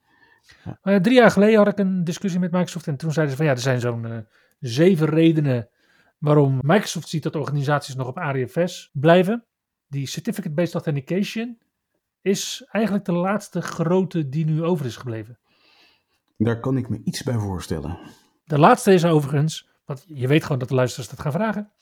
Uh, 0.84 0.96
drie 0.96 1.14
jaar 1.14 1.30
geleden 1.30 1.58
had 1.58 1.68
ik 1.68 1.78
een 1.78 2.04
discussie 2.04 2.40
met 2.40 2.50
Microsoft 2.50 2.86
en 2.86 2.96
toen 2.96 3.12
zeiden 3.12 3.36
ze 3.36 3.42
van 3.42 3.50
ja, 3.50 3.56
er 3.56 3.62
zijn 3.62 3.80
zo'n 3.80 4.04
uh, 4.04 4.18
zeven 4.58 5.06
redenen 5.06 5.68
waarom 6.18 6.58
Microsoft 6.62 7.08
ziet 7.08 7.22
dat 7.22 7.36
organisaties 7.36 7.94
nog 7.94 8.06
op 8.06 8.18
ADFS 8.18 8.90
blijven. 8.92 9.44
Die 9.88 10.06
Certificate-Based 10.06 10.74
Authentication 10.74 11.58
is 12.20 12.64
eigenlijk 12.68 13.04
de 13.04 13.12
laatste 13.12 13.62
grote 13.62 14.28
die 14.28 14.44
nu 14.44 14.62
over 14.62 14.86
is 14.86 14.96
gebleven. 14.96 15.38
Daar 16.44 16.60
kan 16.60 16.76
ik 16.76 16.88
me 16.88 17.00
iets 17.04 17.22
bij 17.22 17.38
voorstellen. 17.38 17.98
De 18.44 18.58
laatste 18.58 18.92
is 18.92 19.04
overigens, 19.04 19.70
want 19.84 20.04
je 20.06 20.28
weet 20.28 20.42
gewoon 20.42 20.58
dat 20.58 20.68
de 20.68 20.74
luisteraars 20.74 21.10
dat 21.10 21.20
gaan 21.20 21.32
vragen. 21.32 21.72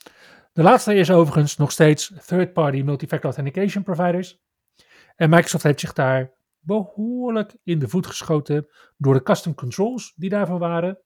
De 0.52 0.62
laatste 0.62 0.94
is 0.94 1.10
overigens 1.10 1.56
nog 1.56 1.72
steeds 1.72 2.12
third-party 2.26 2.82
multi-factor 2.82 3.34
authentication 3.34 3.82
providers. 3.82 4.40
En 5.16 5.30
Microsoft 5.30 5.62
heeft 5.62 5.80
zich 5.80 5.92
daar 5.92 6.32
behoorlijk 6.58 7.56
in 7.64 7.78
de 7.78 7.88
voet 7.88 8.06
geschoten 8.06 8.66
door 8.96 9.14
de 9.14 9.22
custom 9.22 9.54
controls 9.54 10.12
die 10.16 10.30
daarvoor 10.30 10.58
waren. 10.58 10.98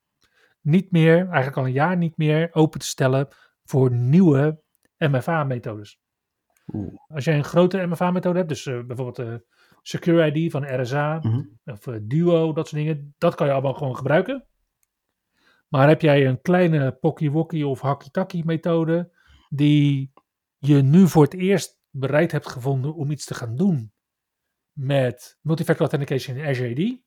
Niet 0.61 0.91
meer, 0.91 1.17
eigenlijk 1.17 1.57
al 1.57 1.65
een 1.65 1.73
jaar 1.73 1.97
niet 1.97 2.17
meer, 2.17 2.49
open 2.53 2.81
te 2.81 2.87
stellen 2.87 3.29
voor 3.65 3.91
nieuwe 3.91 4.63
MFA-methodes. 4.99 5.99
Als 7.09 7.25
jij 7.25 7.37
een 7.37 7.45
grote 7.45 7.87
MFA-methode 7.87 8.37
hebt, 8.37 8.49
dus 8.49 8.67
uh, 8.67 8.85
bijvoorbeeld 8.85 9.19
uh, 9.19 9.35
Secure 9.87 10.33
ID 10.33 10.51
van 10.51 10.81
RSA 10.81 11.19
Mhm. 11.23 11.43
of 11.65 11.87
uh, 11.87 11.97
Duo, 12.03 12.53
dat 12.53 12.69
soort 12.69 12.83
dingen, 12.83 13.15
dat 13.19 13.35
kan 13.35 13.47
je 13.47 13.53
allemaal 13.53 13.75
gewoon 13.75 13.97
gebruiken. 13.97 14.45
Maar 15.69 15.89
heb 15.89 16.01
jij 16.01 16.27
een 16.27 16.41
kleine 16.41 16.93
Pocky-Wocky 16.93 17.63
of 17.63 17.81
Hakitaki 17.81 18.43
methode 18.45 19.11
die 19.49 20.13
je 20.59 20.83
nu 20.83 21.09
voor 21.09 21.23
het 21.23 21.35
eerst 21.35 21.81
bereid 21.91 22.33
hebt 22.33 22.49
gevonden 22.49 22.95
om 22.95 23.11
iets 23.11 23.25
te 23.25 23.35
gaan 23.35 23.57
doen 23.57 23.93
met 24.73 25.39
multifactor 25.41 25.89
authentication 25.89 26.37
in 26.37 26.47
Azure 26.49 26.71
AD, 26.71 27.03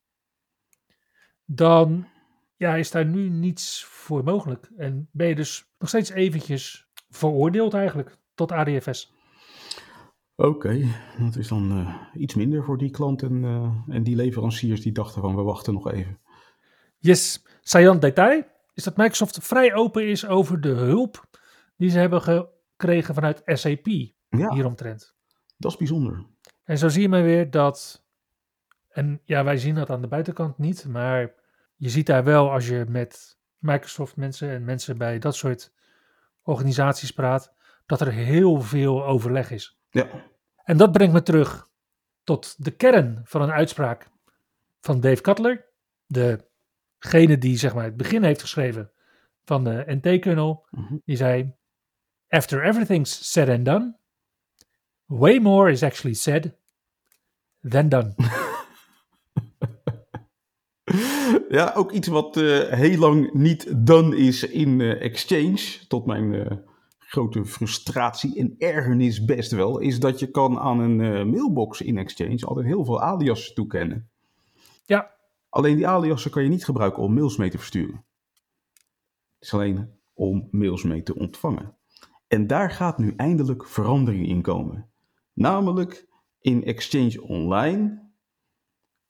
dan 1.46 2.07
ja, 2.55 2.75
is 2.75 2.91
daar 2.91 3.05
nu 3.05 3.29
niets 3.29 3.84
voor 3.86 4.24
mogelijk. 4.24 4.72
En 4.77 5.10
ben 5.12 5.27
je 5.27 5.36
dus 5.36 5.72
nog 5.77 5.89
steeds 5.89 6.10
eventjes 6.10 6.88
veroordeeld 7.10 7.74
eigenlijk 7.74 8.17
tot 8.34 8.51
ADFS. 8.51 9.13
Oké, 10.39 10.50
okay, 10.50 10.91
dat 11.20 11.36
is 11.36 11.48
dan 11.48 11.77
uh, 11.77 11.96
iets 12.13 12.36
minder 12.36 12.63
voor 12.63 12.77
die 12.77 12.89
klanten 12.89 13.44
uh, 13.44 13.96
en 13.96 14.03
die 14.03 14.15
leveranciers 14.15 14.82
die 14.82 14.91
dachten 14.91 15.22
van 15.22 15.36
we 15.36 15.41
wachten 15.41 15.74
nog 15.74 15.91
even. 15.91 16.20
Yes, 16.98 17.46
saillant 17.62 18.01
detail 18.01 18.44
is 18.74 18.84
dat 18.84 18.98
Microsoft 18.98 19.38
vrij 19.41 19.74
open 19.74 20.08
is 20.08 20.27
over 20.27 20.62
de 20.62 20.70
hulp 20.70 21.25
die 21.77 21.89
ze 21.89 22.00
hebben 22.00 22.22
gekregen 22.22 23.13
vanuit 23.13 23.41
SAP 23.46 23.88
ja, 24.29 24.53
hieromtrent. 24.53 25.15
Dat 25.58 25.72
is 25.72 25.77
bijzonder. 25.77 26.25
En 26.63 26.77
zo 26.77 26.88
zie 26.89 27.01
je 27.01 27.10
maar 27.10 27.24
weer 27.24 27.51
dat, 27.51 28.06
en 28.89 29.22
ja, 29.25 29.44
wij 29.44 29.58
zien 29.58 29.75
dat 29.75 29.89
aan 29.89 30.01
de 30.01 30.08
buitenkant 30.08 30.58
niet, 30.58 30.88
maar 30.88 31.34
je 31.75 31.89
ziet 31.89 32.06
daar 32.06 32.24
wel 32.24 32.51
als 32.51 32.67
je 32.67 32.86
met 32.88 33.39
Microsoft 33.58 34.15
mensen 34.15 34.50
en 34.50 34.65
mensen 34.65 34.98
bij 34.98 35.20
dat 35.20 35.36
soort 35.36 35.74
organisaties 36.41 37.12
praat, 37.12 37.53
dat 37.86 38.01
er 38.01 38.12
heel 38.12 38.62
veel 38.62 39.06
overleg 39.06 39.51
is. 39.51 39.76
Ja. 39.98 40.25
En 40.63 40.77
dat 40.77 40.92
brengt 40.92 41.13
me 41.13 41.24
terug 41.24 41.70
tot 42.24 42.63
de 42.63 42.72
kern 42.72 43.22
van 43.24 43.42
een 43.42 43.51
uitspraak 43.51 44.08
van 44.80 45.00
Dave 45.00 45.22
Cutler, 45.22 45.66
degene 46.06 47.38
die 47.38 47.58
zeg 47.58 47.74
maar 47.74 47.84
het 47.84 47.98
begin 47.98 48.24
heeft 48.24 48.42
geschreven 48.42 48.92
van 49.46 49.63
de 49.63 49.84
NT-kernel. 49.88 50.68
Mhm. 50.70 50.96
Die 51.06 51.16
zei, 51.16 51.56
after 52.27 52.63
everything's 52.63 53.32
said 53.32 53.50
and 53.50 53.66
done, 53.66 53.98
way 55.06 55.38
more 55.38 55.72
is 55.72 55.84
actually 55.84 56.16
said 56.16 56.58
than 57.62 57.89
done. 57.89 58.13
ja, 61.58 61.74
ook 61.75 61.92
iets 61.92 62.08
wat 62.08 62.38
uh, 62.38 62.70
heel 62.70 63.00
lang 63.00 63.34
niet 63.34 63.88
done 63.88 64.18
is 64.18 64.44
in 64.44 64.80
uh, 64.80 65.01
Exchange, 65.01 65.86
tot 65.88 66.06
mijn 66.06 66.34
uh, 66.34 66.51
grote 67.07 67.45
frustratie 67.45 68.39
en 68.39 68.55
ergernis 68.57 69.25
best 69.25 69.51
wel, 69.51 69.79
is 69.79 69.99
dat 69.99 70.19
je 70.19 70.31
kan 70.31 70.59
aan 70.59 70.79
een 70.79 71.29
mailbox 71.29 71.81
in 71.81 71.97
Exchange 71.97 72.45
altijd 72.45 72.65
heel 72.65 72.85
veel 72.85 73.01
aliasen 73.01 73.55
toekennen. 73.55 74.09
Ja. 74.85 75.15
Alleen 75.49 75.75
die 75.75 75.87
aliasen 75.87 76.31
kan 76.31 76.43
je 76.43 76.49
niet 76.49 76.65
gebruiken 76.65 77.03
om 77.03 77.13
mails 77.13 77.37
mee 77.37 77.49
te 77.49 77.57
versturen. 77.57 78.05
Het 79.33 79.43
is 79.47 79.53
alleen 79.53 79.89
om 80.13 80.47
mails 80.51 80.83
mee 80.83 81.03
te 81.03 81.15
ontvangen. 81.15 81.75
En 82.27 82.47
daar 82.47 82.71
gaat 82.71 82.97
nu 82.97 83.13
eindelijk 83.15 83.67
verandering 83.67 84.27
in 84.27 84.41
komen. 84.41 84.89
Namelijk 85.33 86.07
in 86.39 86.63
Exchange 86.63 87.21
Online 87.21 88.11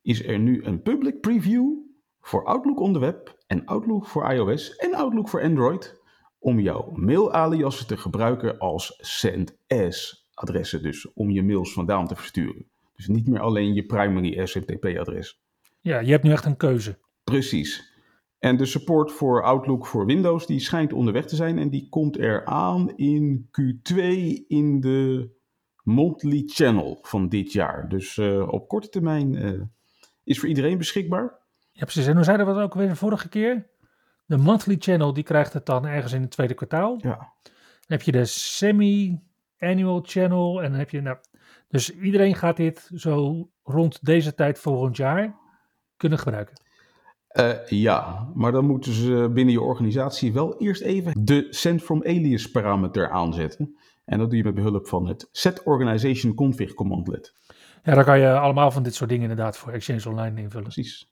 is 0.01 0.25
er 0.25 0.39
nu 0.39 0.63
een 0.63 0.81
public 0.81 1.21
preview 1.21 1.73
voor 2.19 2.45
Outlook 2.45 2.79
on 2.79 2.93
the 2.93 2.99
web 2.99 3.43
en 3.47 3.65
Outlook 3.65 4.05
voor 4.05 4.31
iOS 4.31 4.75
en 4.75 4.93
Outlook 4.93 5.29
voor 5.29 5.41
Android 5.41 5.96
om 6.39 6.59
jouw 6.59 6.91
mailaliasen 6.95 7.87
te 7.87 7.97
gebruiken 7.97 8.57
als 8.57 8.93
send-as 8.97 10.27
adressen. 10.33 10.81
Dus 10.83 11.13
om 11.13 11.29
je 11.29 11.43
mails 11.43 11.73
vandaan 11.73 12.07
te 12.07 12.15
versturen. 12.15 12.65
Dus 12.95 13.07
niet 13.07 13.27
meer 13.27 13.39
alleen 13.39 13.73
je 13.73 13.85
primary 13.85 14.45
SMTP 14.45 14.85
adres. 14.85 15.41
Ja, 15.81 15.99
je 15.99 16.11
hebt 16.11 16.23
nu 16.23 16.31
echt 16.31 16.45
een 16.45 16.57
keuze. 16.57 16.99
Precies. 17.23 17.95
En 18.39 18.57
de 18.57 18.65
support 18.65 19.11
voor 19.11 19.43
Outlook 19.43 19.85
voor 19.85 20.05
Windows 20.05 20.45
die 20.45 20.59
schijnt 20.59 20.93
onderweg 20.93 21.25
te 21.25 21.35
zijn 21.35 21.57
en 21.57 21.69
die 21.69 21.89
komt 21.89 22.17
eraan 22.17 22.95
in 22.95 23.49
Q2 23.61 23.95
in 24.47 24.79
de 24.79 25.29
monthly 25.83 26.43
channel 26.45 26.99
van 27.01 27.29
dit 27.29 27.51
jaar. 27.51 27.89
Dus 27.89 28.17
uh, 28.17 28.47
op 28.47 28.67
korte 28.67 28.89
termijn 28.89 29.33
uh, 29.33 29.61
is 30.23 30.39
voor 30.39 30.49
iedereen 30.49 30.77
beschikbaar. 30.77 31.39
Ja, 31.71 31.83
precies. 31.83 32.07
En 32.07 32.15
hoe 32.15 32.23
zeiden 32.23 32.47
we 32.47 32.53
dat 32.53 32.61
ook 32.61 32.73
weer 32.73 32.87
de 32.87 32.95
vorige 32.95 33.29
keer? 33.29 33.69
De 34.27 34.37
monthly 34.37 34.75
channel 34.79 35.13
die 35.13 35.23
krijgt 35.23 35.53
het 35.53 35.65
dan 35.65 35.85
ergens 35.85 36.13
in 36.13 36.21
het 36.21 36.31
tweede 36.31 36.53
kwartaal. 36.53 36.97
Ja. 37.01 37.33
Dan 37.43 37.97
heb 37.97 38.01
je 38.01 38.11
de 38.11 38.25
semi-annual 38.25 40.01
channel 40.03 40.63
en 40.63 40.69
dan 40.69 40.79
heb 40.79 40.89
je... 40.89 41.01
Nou, 41.01 41.17
dus 41.69 41.95
iedereen 41.95 42.35
gaat 42.35 42.57
dit 42.57 42.89
zo 42.95 43.47
rond 43.63 44.05
deze 44.05 44.33
tijd 44.33 44.59
volgend 44.59 44.97
jaar 44.97 45.35
kunnen 45.97 46.19
gebruiken. 46.19 46.61
Uh, 47.33 47.65
ja, 47.65 48.29
maar 48.33 48.51
dan 48.51 48.65
moeten 48.65 48.93
ze 48.93 49.29
binnen 49.33 49.53
je 49.53 49.61
organisatie 49.61 50.33
wel 50.33 50.57
eerst 50.57 50.81
even 50.81 51.25
de 51.25 51.47
send 51.49 51.83
from 51.83 52.03
alias 52.03 52.51
parameter 52.51 53.09
aanzetten. 53.09 53.77
En 54.05 54.17
dat 54.17 54.29
doe 54.29 54.37
je 54.37 54.43
met 54.43 54.55
behulp 54.55 54.87
van 54.87 55.07
het 55.07 55.29
set 55.31 55.63
organization 55.63 56.33
config 56.33 56.73
commandlet. 56.73 57.33
Ja, 57.83 57.95
dan 57.95 58.03
kan 58.03 58.19
je 58.19 58.39
allemaal 58.39 58.71
van 58.71 58.83
dit 58.83 58.95
soort 58.95 59.09
dingen 59.09 59.29
inderdaad 59.29 59.57
voor 59.57 59.71
Exchange 59.71 60.09
Online 60.09 60.41
invullen. 60.41 60.63
Precies. 60.63 61.11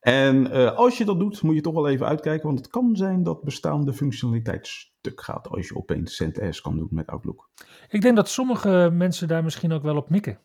En 0.00 0.56
uh, 0.56 0.76
als 0.76 0.98
je 0.98 1.04
dat 1.04 1.18
doet, 1.18 1.42
moet 1.42 1.54
je 1.54 1.60
toch 1.60 1.74
wel 1.74 1.88
even 1.88 2.06
uitkijken, 2.06 2.46
want 2.46 2.58
het 2.58 2.68
kan 2.68 2.96
zijn 2.96 3.22
dat 3.22 3.42
bestaande 3.42 3.92
functionaliteit 3.92 4.66
stuk 4.66 5.20
gaat 5.20 5.48
als 5.48 5.68
je 5.68 5.76
opeens 5.76 6.16
send 6.16 6.40
as 6.40 6.60
kan 6.60 6.76
doen 6.76 6.88
met 6.90 7.06
Outlook. 7.06 7.50
Ik 7.88 8.00
denk 8.00 8.16
dat 8.16 8.28
sommige 8.28 8.90
mensen 8.92 9.28
daar 9.28 9.44
misschien 9.44 9.72
ook 9.72 9.82
wel 9.82 9.96
op 9.96 10.10
mikken. 10.10 10.38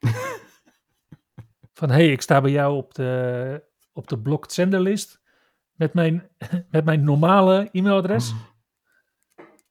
van 1.80 1.90
hey, 1.90 2.12
ik 2.12 2.20
sta 2.20 2.40
bij 2.40 2.50
jou 2.50 2.76
op 2.76 2.94
de, 2.94 3.62
op 3.92 4.08
de 4.08 4.20
blocked 4.20 4.52
zenderlist 4.52 5.20
met 5.72 5.94
mijn, 5.94 6.28
met 6.70 6.84
mijn 6.84 7.04
normale 7.04 7.68
e-mailadres. 7.72 8.34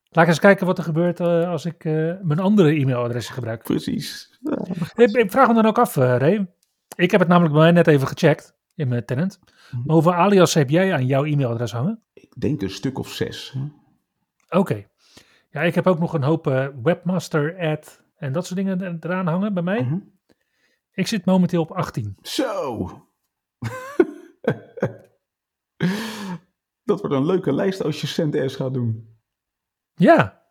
Laat 0.10 0.28
eens 0.28 0.40
kijken 0.40 0.66
wat 0.66 0.78
er 0.78 0.84
gebeurt 0.84 1.20
eh, 1.20 1.50
als 1.50 1.66
ik 1.66 1.86
eh, 1.86 2.14
mijn 2.22 2.40
andere 2.40 2.70
e-mailadres 2.70 3.30
gebruik. 3.30 3.64
Precies. 3.64 4.40
Ja, 4.42 4.58
Ik, 4.96 5.12
ik 5.12 5.32
vraag 5.32 5.48
me 5.48 5.54
dan 5.54 5.66
ook 5.66 5.80
af, 5.80 5.98
eh 5.98 6.18
Ray. 6.18 6.54
Ik 6.96 7.12
heb 7.12 7.20
het 7.20 7.30
namelijk 7.30 7.54
bij 7.54 7.64
mij 7.64 7.72
net 7.72 7.88
even 7.88 8.08
gecheckt 8.08 8.58
in 8.80 8.88
mijn 8.88 9.06
tenant. 9.06 9.40
Maar 9.72 9.94
hoeveel 9.94 10.14
alias 10.14 10.54
heb 10.54 10.70
jij 10.70 10.94
aan 10.94 11.06
jouw 11.06 11.24
e-mailadres 11.26 11.72
hangen? 11.72 12.04
ik 12.14 12.34
denk 12.38 12.62
een 12.62 12.70
stuk 12.70 13.00
of 13.00 13.12
zes. 13.12 13.56
Oké. 14.50 14.88
Ja, 15.50 15.62
ik 15.62 15.76
heb 15.76 15.88
ook 15.88 16.00
nog 16.00 16.14
een 16.14 16.24
hoop 16.24 16.48
eh, 16.48 16.68
webmaster 16.84 17.58
ad 17.60 18.04
en 18.16 18.32
dat 18.32 18.46
soort 18.46 18.60
dingen 18.60 18.82
er- 18.82 18.98
eraan 19.00 19.28
hangen 19.28 19.54
bij 19.54 19.64
mij. 19.64 19.82
Mhm. 19.84 19.98
Ik 20.92 21.08
zit 21.08 21.26
momenteel 21.26 21.62
op 21.62 21.72
18. 21.72 22.18
Zo. 22.22 22.88
Dat 26.84 27.00
wordt 27.02 27.16
een 27.16 27.26
leuke 27.26 27.54
lijst 27.54 27.84
als 27.84 28.02
je 28.02 28.08
CentS 28.08 28.56
gaat 28.56 28.74
doen. 28.74 29.18
Ja. 29.96 30.44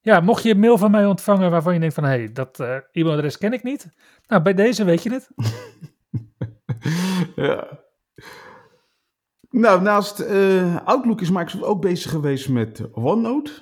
Ja, 0.00 0.20
mocht 0.20 0.42
je 0.42 0.50
een 0.50 0.60
mail 0.60 0.78
van 0.78 0.90
mij 0.90 1.06
ontvangen 1.06 1.50
waarvan 1.50 1.74
je 1.74 1.80
denkt 1.80 1.94
van... 1.94 2.04
hé, 2.04 2.10
hey, 2.10 2.32
dat 2.32 2.60
eh, 2.60 2.76
e-mailadres 2.92 3.38
ken 3.38 3.52
ik 3.52 3.62
niet. 3.62 3.88
Nou, 4.26 4.42
bij 4.42 4.54
deze 4.54 4.84
weet 4.84 5.02
je 5.02 5.12
het. 5.12 5.30
ja. 7.36 7.80
Nou, 9.50 9.82
naast 9.82 10.20
eh, 10.20 10.76
Outlook 10.84 11.20
is 11.20 11.30
Microsoft 11.30 11.64
ook 11.64 11.80
bezig 11.80 12.10
geweest 12.10 12.48
met 12.48 12.88
OneNote. 12.92 13.52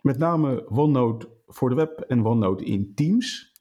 Met 0.00 0.18
name 0.18 0.70
OneNote 0.70 1.28
voor 1.46 1.68
de 1.68 1.74
web 1.74 2.00
en 2.00 2.26
OneNote 2.26 2.64
in 2.64 2.94
Teams. 2.94 3.52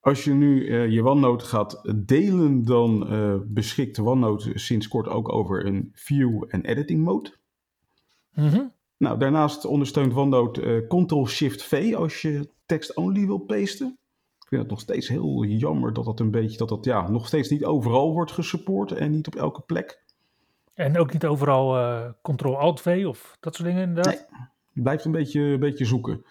Als 0.00 0.24
je 0.24 0.32
nu 0.32 0.68
eh, 0.68 0.88
je 0.88 1.04
OneNote 1.04 1.44
gaat 1.44 1.92
delen, 2.06 2.64
dan 2.64 3.08
eh, 3.08 3.34
beschikt 3.44 3.98
OneNote 3.98 4.58
sinds 4.58 4.88
kort 4.88 5.08
ook 5.08 5.32
over 5.32 5.66
een 5.66 5.90
view- 5.94 6.44
en 6.48 6.64
editing 6.64 7.04
mode. 7.04 7.34
Mhm. 8.34 8.64
Nou, 8.96 9.18
daarnaast 9.18 9.64
ondersteunt 9.64 10.14
OneNote 10.14 10.84
Ctrl-Shift-V 10.88 11.94
als 11.96 12.22
je 12.22 12.50
tekst-only 12.66 13.26
wil 13.26 13.38
pasten. 13.38 13.99
Ik 14.50 14.56
vind 14.56 14.68
het 14.68 14.70
nog 14.70 14.80
steeds 14.80 15.08
heel 15.08 15.44
jammer 15.44 15.92
dat 15.92 16.04
dat 16.04 16.20
een 16.20 16.30
beetje, 16.30 16.58
dat 16.58 16.68
dat 16.68 16.84
ja, 16.84 17.08
nog 17.08 17.26
steeds 17.26 17.48
niet 17.48 17.64
overal 17.64 18.12
wordt 18.12 18.32
gesupport 18.32 18.92
en 18.92 19.10
niet 19.10 19.26
op 19.26 19.34
elke 19.34 19.60
plek. 19.60 20.02
En 20.74 20.98
ook 20.98 21.12
niet 21.12 21.26
overal 21.26 21.76
eh 21.76 22.10
Ctrl-Alt-V 22.22 23.04
of 23.06 23.36
dat 23.40 23.54
soort 23.54 23.68
dingen 23.68 23.82
inderdaad. 23.82 24.28
Blijft 24.72 25.04
een 25.04 25.12
beetje, 25.12 25.40
een 25.40 25.60
beetje 25.60 25.84
zoeken. 25.84 26.24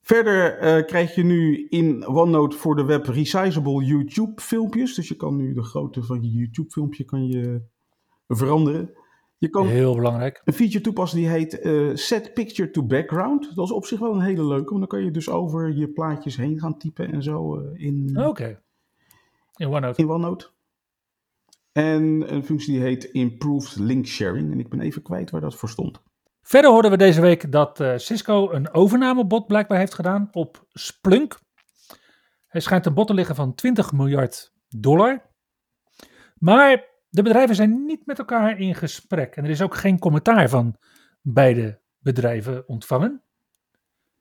Verder 0.00 0.58
eh, 0.58 0.86
krijg 0.86 1.14
je 1.14 1.24
nu 1.24 1.66
in 1.68 2.06
OneNote 2.06 2.56
voor 2.56 2.76
de 2.76 2.84
web 2.84 3.06
resizable 3.06 3.84
YouTube 3.84 4.40
filmpjes. 4.40 4.94
Dus 4.94 5.08
je 5.08 5.16
kan 5.16 5.36
nu 5.36 5.52
de 5.52 5.62
grootte 5.62 6.02
van 6.02 6.22
je 6.22 6.30
YouTube 6.30 6.70
filmpje 6.70 7.04
kan 7.04 7.26
je 7.26 7.62
veranderen. 8.28 8.90
Je 9.38 9.48
kan 9.50 9.66
Heel 9.66 9.94
belangrijk. 9.94 10.40
een 10.44 10.52
feature 10.52 10.80
toepassen 10.80 11.18
die 11.18 11.28
heet 11.28 11.60
eh, 11.60 11.90
Set 11.94 12.34
Picture 12.34 12.70
to 12.70 12.82
Background. 12.86 13.54
Dat 13.54 13.64
is 13.64 13.72
op 13.72 13.86
zich 13.86 13.98
wel 13.98 14.12
een 14.14 14.20
hele 14.20 14.44
leuke, 14.44 14.68
want 14.68 14.78
dan 14.78 14.88
kan 14.88 15.04
je 15.04 15.10
dus 15.10 15.28
over 15.28 15.76
je 15.76 15.88
plaatjes 15.88 16.36
heen 16.36 16.58
gaan 16.60 16.78
typen 16.78 17.12
en 17.12 17.22
zo 17.22 17.58
eh, 17.60 17.86
in, 17.86 18.18
Oké. 18.26 18.62
In 19.56 19.66
OneNote. 19.68 20.02
in 20.02 20.10
OneNote. 20.10 20.50
En 21.72 22.32
een 22.34 22.44
functie 22.44 22.72
die 22.72 22.82
heet 22.82 23.04
Improved 23.04 23.76
Link 23.76 24.06
Sharing. 24.06 24.52
En 24.52 24.58
ik 24.58 24.68
ben 24.68 24.80
even 24.80 25.02
kwijt 25.02 25.30
waar 25.30 25.40
dat 25.40 25.54
voor 25.54 25.68
stond. 25.68 26.02
Verder 26.42 26.70
hoorden 26.70 26.90
we 26.90 26.96
deze 26.96 27.20
week 27.20 27.52
dat 27.52 27.80
eh, 27.80 27.92
Cisco 27.96 28.50
een 28.50 28.72
overnamebod 28.72 29.46
blijkbaar 29.46 29.78
heeft 29.78 29.94
gedaan 29.94 30.28
op 30.32 30.64
Splunk. 30.72 31.40
Hij 32.46 32.60
schijnt 32.60 32.86
een 32.86 32.94
bod 32.94 33.06
te 33.06 33.14
liggen 33.14 33.34
van 33.34 33.54
20 33.54 33.92
miljard 33.92 34.52
dollar. 34.68 35.30
Maar 36.38 36.84
de 37.14 37.22
bedrijven 37.22 37.54
zijn 37.54 37.84
niet 37.84 38.06
met 38.06 38.18
elkaar 38.18 38.58
in 38.58 38.74
gesprek. 38.74 39.36
En 39.36 39.44
er 39.44 39.50
is 39.50 39.62
ook 39.62 39.74
geen 39.74 39.98
commentaar 39.98 40.48
van 40.48 40.76
beide 41.22 41.80
bedrijven 41.98 42.68
ontvangen. 42.68 43.22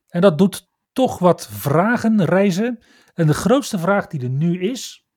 En 0.07 0.21
dat 0.21 0.37
doet 0.37 0.69
toch 0.91 1.19
wat 1.19 1.47
vragen 1.47 2.25
reizen. 2.25 2.79
En 3.13 3.27
de 3.27 3.33
grootste 3.33 3.79
vraag 3.79 4.07
die 4.07 4.23
er 4.23 4.29
nu 4.29 4.61
is, 4.61 5.07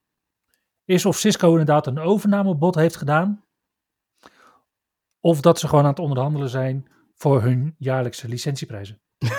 is 0.85 1.07
of 1.07 1.17
Cisco 1.17 1.51
inderdaad 1.51 1.87
een 1.87 1.99
overnamebod 1.99 2.75
heeft 2.75 2.97
gedaan. 2.97 3.45
Of 5.21 5.41
dat 5.41 5.59
ze 5.59 5.69
gewoon 5.69 5.85
aan 5.85 5.91
het 5.91 5.99
onderhandelen 5.99 6.49
zijn 6.49 6.87
voor 7.15 7.43
hun 7.43 7.75
jaarlijkse 7.79 8.29
licentieprijzen. 8.29 9.01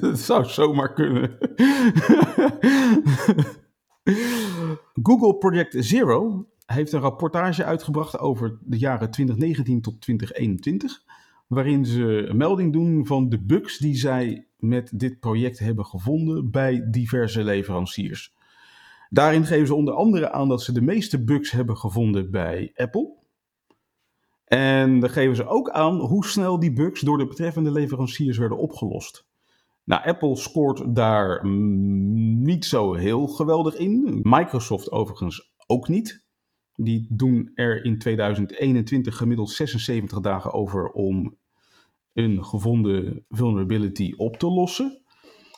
dat 0.00 0.18
zou 0.18 0.44
zomaar 0.44 0.92
kunnen. 0.92 1.38
Google 5.02 5.34
Project 5.34 5.76
Zero 5.78 6.46
heeft 6.66 6.92
een 6.92 7.00
rapportage 7.00 7.64
uitgebracht 7.64 8.18
over 8.18 8.58
de 8.60 8.78
jaren 8.78 9.10
2019 9.10 9.80
tot 9.80 10.00
2021. 10.00 11.02
Waarin 11.46 11.86
ze 11.86 12.26
een 12.28 12.36
melding 12.36 12.72
doen 12.72 13.06
van 13.06 13.28
de 13.28 13.38
bugs 13.38 13.78
die 13.78 13.96
zij 13.96 14.46
met 14.58 14.90
dit 14.94 15.20
project 15.20 15.58
hebben 15.58 15.86
gevonden 15.86 16.50
bij 16.50 16.90
diverse 16.90 17.44
leveranciers. 17.44 18.34
Daarin 19.08 19.44
geven 19.44 19.66
ze 19.66 19.74
onder 19.74 19.94
andere 19.94 20.32
aan 20.32 20.48
dat 20.48 20.62
ze 20.62 20.72
de 20.72 20.82
meeste 20.82 21.24
bugs 21.24 21.50
hebben 21.50 21.76
gevonden 21.76 22.30
bij 22.30 22.72
Apple. 22.74 23.18
En 24.44 25.00
dan 25.00 25.10
geven 25.10 25.36
ze 25.36 25.46
ook 25.46 25.70
aan 25.70 25.98
hoe 25.98 26.26
snel 26.26 26.58
die 26.58 26.72
bugs 26.72 27.00
door 27.00 27.18
de 27.18 27.26
betreffende 27.26 27.70
leveranciers 27.70 28.38
werden 28.38 28.58
opgelost. 28.58 29.28
Nou, 29.90 30.04
Apple 30.04 30.36
scoort 30.36 30.94
daar 30.94 31.46
mm, 31.46 32.42
niet 32.42 32.64
zo 32.64 32.94
heel 32.94 33.26
geweldig 33.26 33.74
in. 33.76 34.20
Microsoft 34.22 34.90
overigens 34.90 35.52
ook 35.66 35.88
niet. 35.88 36.24
Die 36.74 37.06
doen 37.08 37.50
er 37.54 37.84
in 37.84 37.98
2021 37.98 39.16
gemiddeld 39.16 39.50
76 39.50 40.20
dagen 40.20 40.52
over 40.52 40.90
om 40.90 41.36
een 42.12 42.44
gevonden 42.44 43.24
vulnerability 43.28 44.14
op 44.16 44.36
te 44.36 44.46
lossen. 44.46 45.02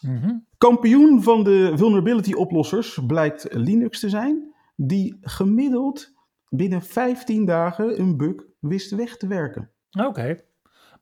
Mhm. 0.00 0.38
Kampioen 0.58 1.22
van 1.22 1.44
de 1.44 1.72
vulnerability 1.74 2.32
oplossers 2.32 2.98
blijkt 3.06 3.46
Linux 3.50 4.00
te 4.00 4.08
zijn, 4.08 4.54
die 4.76 5.16
gemiddeld 5.20 6.12
binnen 6.48 6.82
15 6.82 7.44
dagen 7.44 8.00
een 8.00 8.16
bug 8.16 8.44
wist 8.58 8.90
weg 8.90 9.16
te 9.16 9.26
werken. 9.26 9.70
Oké. 9.90 10.26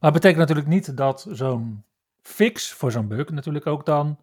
Maar 0.00 0.12
het 0.12 0.12
betekent 0.12 0.38
natuurlijk 0.38 0.68
niet 0.68 0.96
dat 0.96 1.26
zo'n 1.30 1.84
fix 2.22 2.72
voor 2.72 2.92
zo'n 2.92 3.08
bug 3.08 3.30
natuurlijk 3.30 3.66
ook 3.66 3.86
dan 3.86 4.18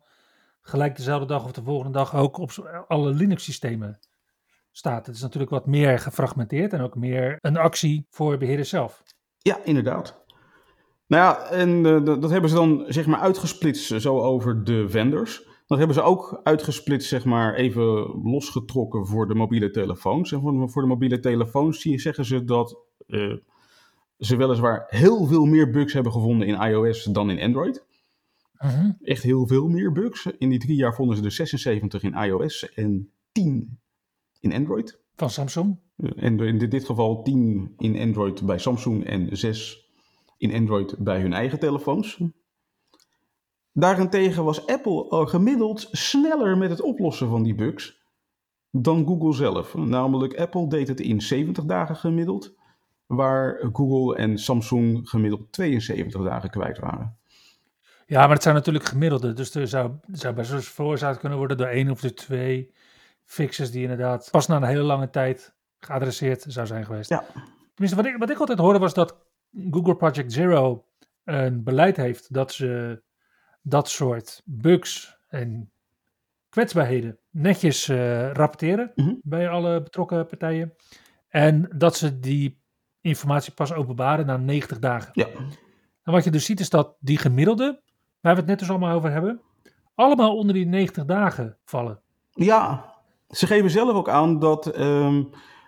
gelijk 0.61 0.95
dezelfde 0.95 1.27
dag 1.27 1.43
of 1.43 1.51
de 1.51 1.63
volgende 1.63 1.97
dag 1.97 2.15
ook 2.15 2.37
op 2.37 2.51
alle 2.87 3.13
Linux-systemen 3.13 3.99
staat. 4.71 5.05
Het 5.05 5.15
is 5.15 5.21
natuurlijk 5.21 5.51
wat 5.51 5.65
meer 5.65 5.99
gefragmenteerd 5.99 6.73
en 6.73 6.81
ook 6.81 6.95
meer 6.95 7.37
een 7.41 7.57
actie 7.57 8.05
voor 8.09 8.37
beheerders 8.37 8.69
zelf. 8.69 9.03
Ja, 9.37 9.59
inderdaad. 9.63 10.25
Nou 11.07 11.23
ja, 11.23 11.49
en 11.49 11.85
eh, 11.85 12.05
dat 12.21 12.29
hebben 12.29 12.49
ze 12.49 12.55
dan 12.55 12.85
zeg 12.87 13.05
maar 13.05 13.19
uitgesplitst 13.19 13.91
eh, 13.91 13.99
zo 13.99 14.19
over 14.19 14.63
de 14.63 14.89
vendors. 14.89 15.45
Dat 15.67 15.77
hebben 15.77 15.95
ze 15.95 16.01
ook 16.01 16.39
uitgesplitst, 16.43 17.09
zeg 17.09 17.25
maar, 17.25 17.53
even 17.53 17.83
losgetrokken 18.23 19.07
voor 19.07 19.27
de 19.27 19.35
mobiele 19.35 19.69
telefoons. 19.69 20.31
En 20.31 20.69
voor 20.69 20.81
de, 20.81 20.87
mobiele 20.87 21.19
telefoons 21.19 21.81
zie 21.81 21.99
zeggen 21.99 22.25
ze 22.25 22.43
dat 22.43 22.79
eh, 23.07 23.33
ze 24.17 24.35
weliswaar 24.35 24.85
heel 24.87 25.25
veel 25.25 25.45
meer 25.45 25.69
bugs 25.69 25.93
hebben 25.93 26.11
gevonden 26.11 26.47
in 26.47 26.61
iOS 26.61 27.03
dan 27.03 27.29
in 27.29 27.41
Android. 27.41 27.85
Mhm. 28.59 28.91
Echt 29.01 29.23
heel 29.23 29.47
veel 29.47 29.67
meer 29.67 29.91
bugs. 29.91 30.25
In 30.37 30.49
die 30.49 30.59
drie 30.59 30.75
jaar 30.75 30.95
vonden 30.95 31.17
ze 31.17 31.23
er 31.23 31.31
76 31.31 32.03
in 32.03 32.13
iOS 32.13 32.73
en 32.73 33.11
10 33.31 33.79
in 34.39 34.53
Android. 34.53 34.99
Van 35.15 35.29
Samsung. 35.29 35.77
En 36.15 36.39
in 36.39 36.57
dit- 36.57 36.71
dit 36.71 36.85
geval 36.85 37.23
10 37.23 37.73
in 37.77 37.99
Android 37.99 38.45
bij 38.45 38.57
Samsung 38.57 39.05
en 39.05 39.37
6 39.37 39.89
in 40.37 40.53
Android 40.53 40.95
bij 40.97 41.21
hun 41.21 41.33
eigen 41.33 41.59
telefoons. 41.59 42.19
Daarentegen 43.73 44.43
was 44.43 44.65
Apple 44.65 45.09
al 45.09 45.25
gemiddeld 45.25 45.87
sneller 45.91 46.57
met 46.57 46.69
het 46.69 46.81
oplossen 46.81 47.29
van 47.29 47.43
die 47.43 47.55
bugs 47.55 48.05
dan 48.71 49.05
Google 49.05 49.33
zelf. 49.33 49.73
Namelijk 49.75 50.35
Apple 50.39 50.67
deed 50.69 50.87
het 50.87 50.99
in 50.99 51.21
70 51.21 51.65
dagen 51.65 51.95
gemiddeld, 51.95 52.55
waar 53.05 53.69
Google 53.73 54.15
en 54.15 54.37
Samsung 54.37 55.09
gemiddeld 55.09 55.51
72 55.51 56.23
dagen 56.23 56.49
kwijt 56.49 56.79
waren. 56.79 57.17
Ja, 58.09 58.21
maar 58.21 58.33
het 58.33 58.43
zijn 58.43 58.55
natuurlijk 58.55 58.85
gemiddelde. 58.85 59.33
Dus 59.33 59.55
er 59.55 59.67
zou, 59.67 59.91
zou 60.11 60.33
best 60.33 60.49
wel 60.49 60.57
eens 60.59 60.69
veroorzaakt 60.69 61.19
kunnen 61.19 61.37
worden 61.37 61.57
door 61.57 61.67
één 61.67 61.89
of 61.89 61.99
de 62.01 62.13
twee 62.13 62.73
fixes 63.23 63.71
die 63.71 63.81
inderdaad 63.81 64.27
pas 64.31 64.47
na 64.47 64.55
een 64.55 64.63
hele 64.63 64.81
lange 64.81 65.09
tijd 65.09 65.55
geadresseerd 65.79 66.45
zou 66.47 66.67
zijn 66.67 66.85
geweest. 66.85 67.09
Ja. 67.09 67.23
Tenminste, 67.73 68.01
wat 68.01 68.05
ik, 68.05 68.17
wat 68.17 68.29
ik 68.29 68.39
altijd 68.39 68.57
hoorde 68.59 68.79
was 68.79 68.93
dat 68.93 69.17
Google 69.71 69.95
Project 69.95 70.33
Zero 70.33 70.85
een 71.23 71.63
beleid 71.63 71.97
heeft 71.97 72.33
dat 72.33 72.51
ze 72.51 73.01
dat 73.61 73.89
soort 73.89 74.41
bugs 74.45 75.17
en 75.27 75.71
kwetsbaarheden 76.49 77.19
netjes 77.29 77.87
eh, 77.89 78.31
rapporteren 78.31 78.91
Mhm. 78.95 79.13
bij 79.23 79.49
alle 79.49 79.81
betrokken 79.81 80.25
partijen. 80.27 80.73
En 81.29 81.69
dat 81.75 81.97
ze 81.97 82.19
die 82.19 82.61
informatie 83.01 83.53
pas 83.53 83.73
openbaren 83.73 84.25
na 84.25 84.37
90 84.37 84.79
dagen. 84.79 85.09
Ja, 85.13 85.27
En 86.03 86.13
wat 86.13 86.23
je 86.23 86.31
dus 86.31 86.45
ziet 86.45 86.59
is 86.59 86.69
dat 86.69 86.95
die 86.99 87.17
gemiddelde, 87.17 87.81
waar 88.27 88.35
we 88.35 88.41
het 88.41 88.49
net 88.49 88.59
dus 88.59 88.69
allemaal 88.69 88.95
over 88.95 89.11
hebben, 89.11 89.41
allemaal 89.95 90.37
onder 90.37 90.53
die 90.53 90.65
90 90.65 91.05
dagen 91.05 91.57
vallen. 91.63 91.99
Ja, 92.31 92.93
ze 93.29 93.47
geven 93.47 93.69
zelf 93.69 93.95
ook 93.95 94.09
aan 94.09 94.39
dat 94.39 94.67
ehm, 94.67 95.23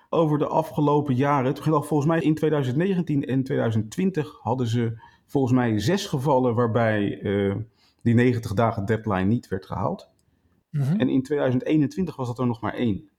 over 0.09 0.37
de 0.37 0.47
afgelopen 0.47 1.15
jaren, 1.15 1.57
volgens 1.57 2.05
mij 2.05 2.21
in 2.21 2.35
2019 2.35 3.25
en 3.25 3.43
2020 3.43 4.39
hadden 4.41 4.67
ze 4.67 5.01
volgens 5.25 5.53
mij 5.53 5.79
zes 5.79 6.05
gevallen 6.05 6.55
waarbij 6.55 7.21
uh, 7.21 7.55
die 8.01 8.13
90 8.13 8.53
dagen 8.53 8.85
deadline 8.85 9.25
niet 9.25 9.47
werd 9.47 9.65
gehaald. 9.65 10.09
Mhm. 10.69 10.99
En 10.99 11.09
in 11.09 11.23
2021 11.23 12.15
was 12.15 12.27
dat 12.27 12.39
er 12.39 12.47
nog 12.47 12.61
maar 12.61 12.73
één. 12.73 13.09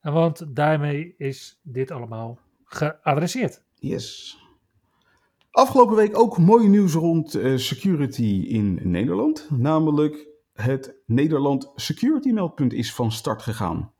Want 0.00 0.56
daarmee 0.56 1.14
is 1.16 1.60
dit 1.62 1.90
allemaal 1.90 2.38
geadresseerd. 2.64 3.64
Yes. 3.74 4.38
Afgelopen 5.54 5.96
week 5.96 6.18
ook 6.18 6.38
mooi 6.38 6.68
nieuws 6.68 6.94
rond 6.94 7.36
uh, 7.36 7.56
security 7.56 8.44
in 8.48 8.80
Nederland. 8.82 9.50
Namelijk 9.50 10.26
het 10.52 10.94
Nederland 11.06 11.72
Security 11.74 12.30
Meldpunt 12.30 12.72
is 12.72 12.94
van 12.94 13.12
start 13.12 13.42
gegaan. 13.42 13.92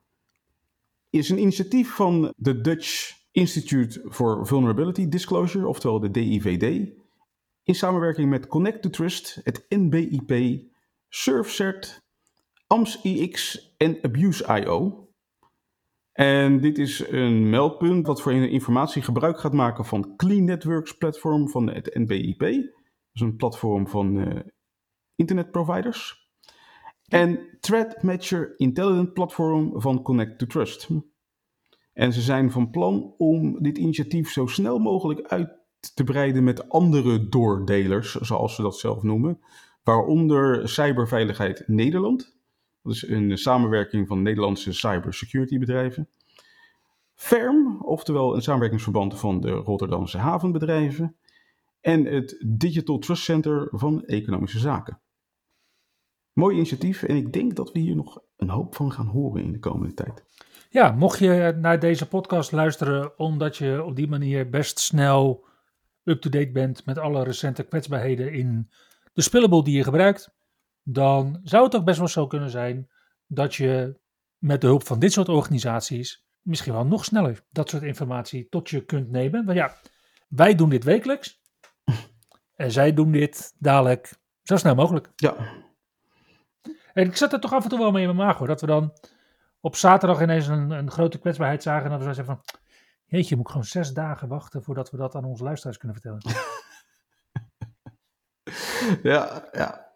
Is 1.11 1.29
een 1.29 1.38
initiatief 1.38 1.95
van 1.95 2.33
de 2.37 2.61
Dutch 2.61 3.12
Institute 3.31 4.07
for 4.11 4.47
Vulnerability 4.47 5.09
Disclosure, 5.09 5.69
oftewel 5.69 6.01
de 6.01 6.11
DIVD, 6.11 6.90
in 7.62 7.75
samenwerking 7.75 8.31
met 8.31 8.47
Connect 8.47 8.83
to 8.83 8.90
Trust, 8.90 9.40
het 9.45 9.67
NBIP, 9.69 10.62
SurfCert, 11.09 12.03
AMS-IX 12.67 13.75
en 13.77 13.99
Abuse.io. 14.03 15.04
En 16.14 16.61
dit 16.61 16.79
is 16.79 17.09
een 17.09 17.50
meldpunt 17.50 18.07
dat 18.07 18.22
voor 18.22 18.33
informatie 18.33 19.03
gebruik 19.03 19.38
gaat 19.38 19.53
maken 19.53 19.85
van 19.85 20.16
Clean 20.16 20.44
Networks 20.44 20.96
platform 20.96 21.48
van 21.48 21.70
het 21.70 21.94
NBIP. 21.94 22.38
Dat 22.38 23.12
is 23.12 23.20
een 23.20 23.37
platform 23.37 23.88
van 23.88 24.16
uh, 24.16 24.40
internetproviders. 25.14 26.29
En 27.09 27.40
Threat 27.61 28.03
Matcher 28.03 28.53
Intelligent 28.57 29.12
Platform 29.12 29.81
van 29.81 30.03
Connect 30.03 30.38
to 30.38 30.46
Trust. 30.46 30.88
En 31.92 32.12
ze 32.12 32.20
zijn 32.20 32.50
van 32.50 32.70
plan 32.70 33.14
om 33.18 33.62
dit 33.62 33.79
initiatief 33.79 34.31
zo 34.31 34.46
snel 34.46 34.79
mogelijk 34.79 35.27
uit 35.27 35.62
te 35.94 36.05
breiden 36.05 36.44
met 36.44 36.68
andere 36.68 37.29
doordelers, 37.29 38.14
zoals 38.14 38.55
ze 38.55 38.62
dat 38.62 38.79
zelf 38.79 39.03
noemen. 39.03 39.40
Waaronder 39.83 40.68
Cyberveiligheid 40.68 41.64
Nederland. 41.66 42.37
Dat 42.85 42.92
is 42.92 43.09
een 43.09 43.38
samenwerking 43.38 44.09
van 44.09 44.23
Nederlandse 44.23 44.73
cybersecurity 44.73 45.59
bedrijven. 45.59 46.09
FERM, 47.14 47.83
oftewel 47.83 48.35
een 48.35 48.42
samenwerkingsverband 48.42 49.18
van 49.18 49.40
de 49.40 49.51
Rotterdamse 49.51 50.18
havenbedrijven. 50.18 51.16
En 51.81 52.05
het 52.05 52.44
Digital 52.47 52.99
Trust 52.99 53.23
Center 53.23 53.68
van 53.70 54.05
Economische 54.05 54.59
Zaken. 54.59 55.01
Mooi 56.33 56.57
initiatief 56.57 57.03
en 57.03 57.16
ik 57.16 57.33
denk 57.33 57.57
dat 57.57 57.73
we 57.73 57.79
hier 57.79 57.97
nog 57.97 58.23
een 58.37 58.49
hoop 58.49 58.75
van 58.75 58.92
gaan 58.92 59.07
horen 59.07 59.42
in 59.42 59.53
de 59.53 59.59
komende 59.59 59.94
tijd. 59.94 60.25
Ja, 60.70 60.90
mocht 60.90 61.18
je 61.18 61.57
naar 61.61 61.81
deze 61.81 62.09
podcast 62.09 62.53
luisteren 62.53 63.18
omdat 63.18 63.57
je 63.57 63.85
op 63.85 63.97
die 63.97 64.09
manier 64.09 64.51
best 64.51 64.79
snel 64.79 65.47
up-to-date 66.03 66.51
bent 66.51 66.87
met 66.87 66.99
alle 66.99 67.25
recente 67.25 67.62
kwetsbaarheden 67.62 68.33
in 68.33 68.70
de 69.12 69.23
spillable 69.23 69.64
die 69.64 69.77
je 69.77 69.85
gebruikt, 69.85 70.35
dan 70.85 71.40
zou 71.42 71.64
het 71.64 71.77
ook 71.77 71.85
best 71.85 71.99
wel 71.99 72.09
zo 72.09 72.27
kunnen 72.27 72.51
zijn 72.51 72.90
dat 73.27 73.55
je 73.55 74.01
met 74.38 74.61
de 74.61 74.66
hulp 74.66 74.87
van 74.87 74.99
dit 74.99 75.12
soort 75.12 75.29
organisaties 75.29 76.25
misschien 76.42 76.73
wel 76.73 76.87
nog 76.87 77.05
sneller 77.05 77.44
dat 77.51 77.70
soort 77.70 77.83
informatie 77.83 78.49
tot 78.49 78.70
je 78.70 78.85
kunt 78.85 79.11
nemen. 79.11 79.44
Want 79.44 79.59
ja, 79.59 79.75
wij 80.29 80.55
doen 80.55 80.68
dit 80.68 80.85
wekelijks 80.85 81.40
en 82.55 82.70
zij 82.70 82.92
doen 82.92 83.12
dit 83.12 83.55
dadelijk 83.59 84.14
zo 84.42 84.57
snel 84.57 84.75
mogelijk. 84.75 85.11
Ja. 85.16 85.35
En 86.92 87.07
ik 87.07 87.16
zat 87.16 87.33
er 87.33 87.40
toch 87.40 87.53
af 87.53 87.62
en 87.62 87.68
toe 87.68 87.79
wel 87.79 87.90
mee 87.90 88.07
in 88.07 88.14
mijn 88.14 88.27
maag 88.27 88.38
hoor, 88.38 88.47
dat 88.47 88.61
we 88.61 88.66
dan 88.66 88.92
op 89.61 89.77
zaterdag 89.77 90.23
ineens 90.23 90.47
een, 90.47 90.70
een 90.70 90.90
grote 90.90 91.18
kwetsbaarheid 91.18 91.62
zagen. 91.62 91.85
En 91.85 91.90
dat 91.90 91.99
we 91.99 92.14
zeggen 92.14 92.25
van, 92.25 92.40
jeetje, 93.05 93.37
moet 93.37 93.44
ik 93.44 93.51
gewoon 93.51 93.66
zes 93.66 93.92
dagen 93.92 94.29
wachten 94.29 94.62
voordat 94.62 94.90
we 94.90 94.97
dat 94.97 95.14
aan 95.14 95.25
onze 95.25 95.44
luisteraars 95.44 95.79
kunnen 95.79 96.01
vertellen. 96.01 96.23
ja, 99.12 99.49
ja. 99.53 99.93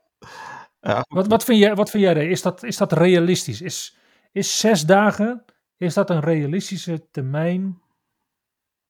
Ja. 0.80 1.04
Wat, 1.08 1.26
wat, 1.26 1.44
vind 1.44 1.58
jij, 1.58 1.74
wat 1.74 1.90
vind 1.90 2.02
jij, 2.02 2.28
is 2.28 2.42
dat, 2.42 2.62
is 2.62 2.76
dat 2.76 2.92
realistisch? 2.92 3.60
Is, 3.60 3.98
is 4.32 4.58
zes 4.58 4.86
dagen, 4.86 5.44
is 5.76 5.94
dat 5.94 6.10
een 6.10 6.20
realistische 6.20 7.10
termijn 7.10 7.80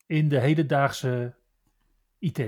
in 0.06 0.28
de 0.28 0.40
hedendaagse 0.40 1.34
IT? 2.18 2.38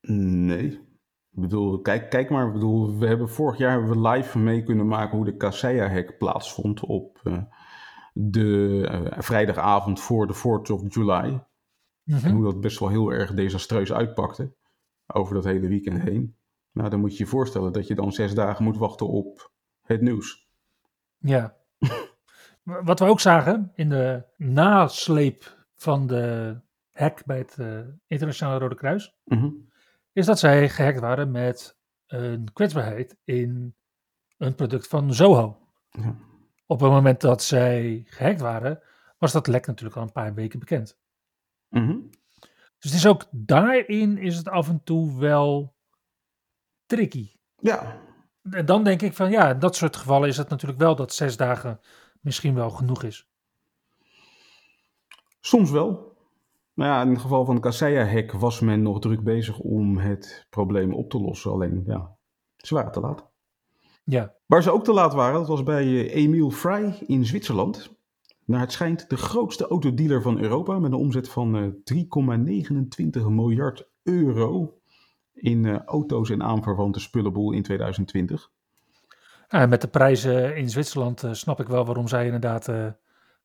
Nee. 0.00 0.90
Ik 1.34 1.40
bedoel, 1.40 1.80
kijk, 1.80 2.10
kijk 2.10 2.30
maar, 2.30 2.46
ik 2.46 2.52
bedoel, 2.52 2.98
we 2.98 3.06
hebben 3.06 3.28
vorig 3.28 3.58
jaar 3.58 3.70
hebben 3.70 3.90
we 3.90 4.08
live 4.08 4.38
mee 4.38 4.62
kunnen 4.62 4.86
maken 4.86 5.16
hoe 5.16 5.24
de 5.24 5.36
Kaseya-hack 5.36 6.18
plaatsvond 6.18 6.80
op 6.80 7.20
uh, 7.24 7.42
de 8.12 8.88
uh, 8.92 9.18
vrijdagavond 9.18 10.00
voor 10.00 10.26
de 10.26 10.34
4th 10.34 10.70
of 10.72 10.94
July. 10.94 11.44
Mhm. 12.02 12.26
En 12.26 12.32
hoe 12.32 12.44
dat 12.44 12.60
best 12.60 12.78
wel 12.78 12.88
heel 12.88 13.12
erg 13.12 13.34
desastreus 13.34 13.92
uitpakte 13.92 14.54
over 15.06 15.34
dat 15.34 15.44
hele 15.44 15.68
weekend 15.68 16.02
heen. 16.02 16.36
Nou, 16.72 16.90
dan 16.90 17.00
moet 17.00 17.16
je 17.16 17.24
je 17.24 17.30
voorstellen 17.30 17.72
dat 17.72 17.86
je 17.86 17.94
dan 17.94 18.12
zes 18.12 18.34
dagen 18.34 18.64
moet 18.64 18.76
wachten 18.76 19.08
op 19.08 19.50
het 19.80 20.00
nieuws. 20.00 20.48
Ja. 21.18 21.56
Wat 22.62 22.98
we 22.98 23.04
ook 23.04 23.20
zagen 23.20 23.72
in 23.74 23.88
de 23.88 24.24
nasleep 24.36 25.66
van 25.74 26.06
de 26.06 26.56
hack 26.92 27.24
bij 27.24 27.38
het 27.38 27.56
uh, 27.60 27.78
Internationale 28.06 28.58
Rode 28.58 28.74
Kruis. 28.74 29.16
Mm 29.24 29.70
is 30.12 30.26
dat 30.26 30.38
zij 30.38 30.68
gehackt 30.68 31.00
waren 31.00 31.30
met 31.30 31.76
een 32.06 32.52
kwetsbaarheid 32.52 33.16
in 33.24 33.74
een 34.36 34.54
product 34.54 34.88
van 34.88 35.14
Zoho. 35.14 35.58
Ja. 35.90 36.16
Op 36.66 36.80
het 36.80 36.90
moment 36.90 37.20
dat 37.20 37.42
zij 37.42 38.04
gehackt 38.06 38.40
waren, 38.40 38.82
was 39.18 39.32
dat 39.32 39.46
lek 39.46 39.66
natuurlijk 39.66 39.96
al 39.96 40.02
een 40.02 40.12
paar 40.12 40.34
weken 40.34 40.58
bekend. 40.58 40.98
Mhm. 41.68 41.98
Dus 42.78 42.90
het 42.90 42.92
is 42.92 43.06
ook 43.06 43.26
daarin 43.30 44.18
is 44.18 44.36
het 44.36 44.48
af 44.48 44.68
en 44.68 44.82
toe 44.84 45.18
wel 45.18 45.74
tricky. 46.92 47.30
Ja. 47.58 48.00
En 48.50 48.66
dan 48.66 48.84
denk 48.84 49.02
ik 49.02 49.14
van 49.14 49.30
ja, 49.30 49.50
in 49.50 49.58
dat 49.58 49.76
soort 49.76 49.96
gevallen 49.96 50.28
is 50.28 50.36
het 50.36 50.48
natuurlijk 50.48 50.80
wel 50.80 50.96
dat 50.96 51.12
zes 51.12 51.36
dagen 51.36 51.80
misschien 52.20 52.54
wel 52.54 52.70
genoeg 52.70 53.02
is. 53.02 53.28
Soms 55.40 55.70
wel. 55.70 56.16
Nou 56.74 56.90
ja, 56.90 57.02
in 57.02 57.10
het 57.10 57.20
geval 57.20 57.44
van 57.44 57.54
de 57.54 57.60
Kaseya-hack 57.60 58.32
was 58.32 58.60
men 58.60 58.82
nog 58.82 59.00
druk 59.00 59.22
bezig 59.22 59.58
om 59.58 59.98
het 59.98 60.46
probleem 60.50 60.94
op 60.94 61.10
te 61.10 61.20
lossen. 61.20 61.50
Alleen, 61.50 61.82
ja, 61.86 62.16
ze 62.56 62.74
waren 62.74 62.92
te 62.92 63.00
laat. 63.00 63.26
Ja. 64.04 64.34
Waar 64.46 64.62
ze 64.62 64.72
ook 64.72 64.84
te 64.84 64.92
laat 64.92 65.14
waren, 65.14 65.38
dat 65.38 65.48
was 65.48 65.62
bij 65.62 65.84
uh, 65.84 66.14
Emil 66.14 66.50
Frey 66.50 66.98
in 67.06 67.26
Zwitserland. 67.26 67.96
Naar 68.44 68.60
het 68.60 68.72
schijnt 68.72 69.10
de 69.10 69.16
grootste 69.16 69.66
autodealer 69.66 70.22
van 70.22 70.38
Europa 70.38 70.78
met 70.78 70.92
een 70.92 70.98
omzet 70.98 71.28
van 71.28 71.56
uh, 71.56 71.64
eh, 71.64 73.20
3,29 73.20 73.26
miljard 73.26 73.88
euro 74.02 74.81
in 75.34 75.64
uh, 75.64 75.78
auto's 75.84 76.30
en 76.30 76.42
aanverwante 76.42 77.00
spullenboel 77.00 77.52
in 77.52 77.62
2020. 77.62 78.50
Ja, 79.48 79.66
met 79.66 79.80
de 79.80 79.88
prijzen 79.88 80.56
in 80.56 80.70
Zwitserland 80.70 81.24
snap 81.30 81.60
ik 81.60 81.66
wel 81.66 81.84
waarom 81.84 82.08
zij 82.08 82.24
inderdaad 82.24 82.64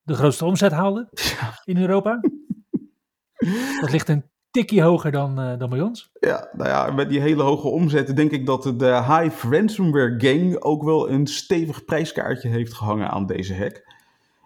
de 0.08 0.14
grootste 0.14 0.46
omzet 0.46 0.72
haalden 0.72 1.10
in 1.66 1.78
Europa. 1.78 2.20
Dat 3.82 3.92
ligt 3.92 4.10
een 4.10 4.24
tikje 4.52 4.82
hoger 4.82 5.12
dan, 5.12 5.40
uh, 5.40 5.58
dan 5.58 5.70
bij 5.70 5.82
ons. 5.82 6.12
Ja, 6.20 6.50
nou 6.54 6.70
ja, 6.70 6.92
met 6.92 7.10
die 7.10 7.20
hele 7.20 7.44
hoge 7.44 7.68
omzetten 7.68 8.16
denk 8.16 8.32
ik 8.32 8.46
dat 8.46 8.64
de 8.64 9.04
Hive 9.04 9.50
Ransomware 9.50 10.16
Gang 10.18 10.62
ook 10.62 10.84
wel 10.84 11.10
een 11.10 11.28
stevig 11.28 11.86
prijskaartje 11.86 12.50
heeft 12.50 12.74
gehangen 12.74 13.10
aan 13.10 13.26
deze 13.26 13.56
hack. 13.56 13.96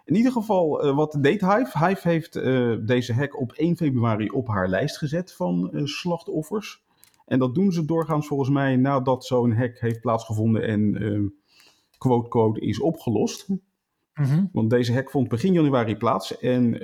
in 0.04 0.14
ieder 0.14 0.32
geval, 0.32 0.86
uh, 0.86 0.94
wat 0.94 1.18
deed 1.20 1.40
Hive? 1.40 1.86
Hive 1.86 2.08
heeft 2.08 2.36
uh, 2.36 2.76
deze 2.80 3.14
hack 3.14 3.40
op 3.40 3.52
1 3.52 3.76
februari 3.76 4.28
op 4.28 4.48
haar 4.48 4.68
lijst 4.68 4.98
gezet 4.98 5.32
van 5.32 5.70
slachtoffers. 5.84 6.82
En 7.32 7.38
dat 7.38 7.54
doen 7.54 7.72
ze 7.72 7.84
doorgaans 7.84 8.26
volgens 8.26 8.50
mij 8.50 8.76
nadat 8.76 9.24
zo'n 9.24 9.52
hack 9.52 9.78
heeft 9.78 10.00
plaatsgevonden 10.00 10.66
en 10.66 11.34
quote-quote 11.98 12.60
is 12.60 12.80
opgelost. 12.80 13.48
Mm 13.48 13.60
-hmm. 14.12 14.48
Want 14.52 14.70
deze 14.70 14.92
hack 14.92 15.10
vond 15.10 15.28
begin 15.28 15.52
januari 15.52 15.96
plaats 15.96 16.38
en 16.38 16.74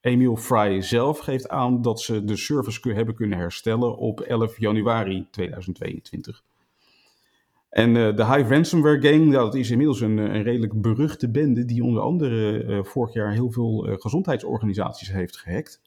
Emil 0.00 0.36
Fry 0.36 0.80
zelf 0.80 1.18
geeft 1.18 1.48
aan 1.48 1.82
dat 1.82 2.00
ze 2.00 2.24
de 2.24 2.36
service 2.36 2.92
hebben 2.92 3.14
kunnen 3.14 3.38
herstellen 3.38 3.96
op 3.96 4.20
11 4.20 4.58
januari 4.58 5.26
2022. 5.30 6.42
En 7.70 7.94
uh, 7.94 8.16
de 8.16 8.24
Hive 8.24 8.54
Ransomware 8.54 9.00
Gang, 9.00 9.32
dat 9.32 9.54
is 9.54 9.70
inmiddels 9.70 10.00
een, 10.00 10.16
een 10.16 10.42
redelijk 10.42 10.80
beruchte 10.80 11.30
bende 11.30 11.64
die 11.64 11.84
onder 11.84 12.02
andere 12.02 12.64
uh, 12.64 12.84
vorig 12.84 13.14
jaar 13.14 13.32
heel 13.32 13.50
veel 13.50 13.88
uh, 13.88 13.94
gezondheidsorganisaties 13.98 15.12
heeft 15.12 15.36
gehackt. 15.36 15.80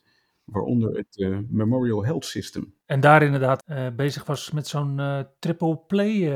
Waaronder 0.44 0.96
het 0.96 1.18
Memorial 1.50 2.06
Health 2.06 2.26
System. 2.26 2.76
En 2.86 3.00
daar 3.00 3.24
inderdaad 3.24 3.64
bezig 3.96 4.26
was 4.26 4.52
met 4.52 4.68
zo'n 4.68 5.26
triple 5.40 5.78
play, 5.78 6.30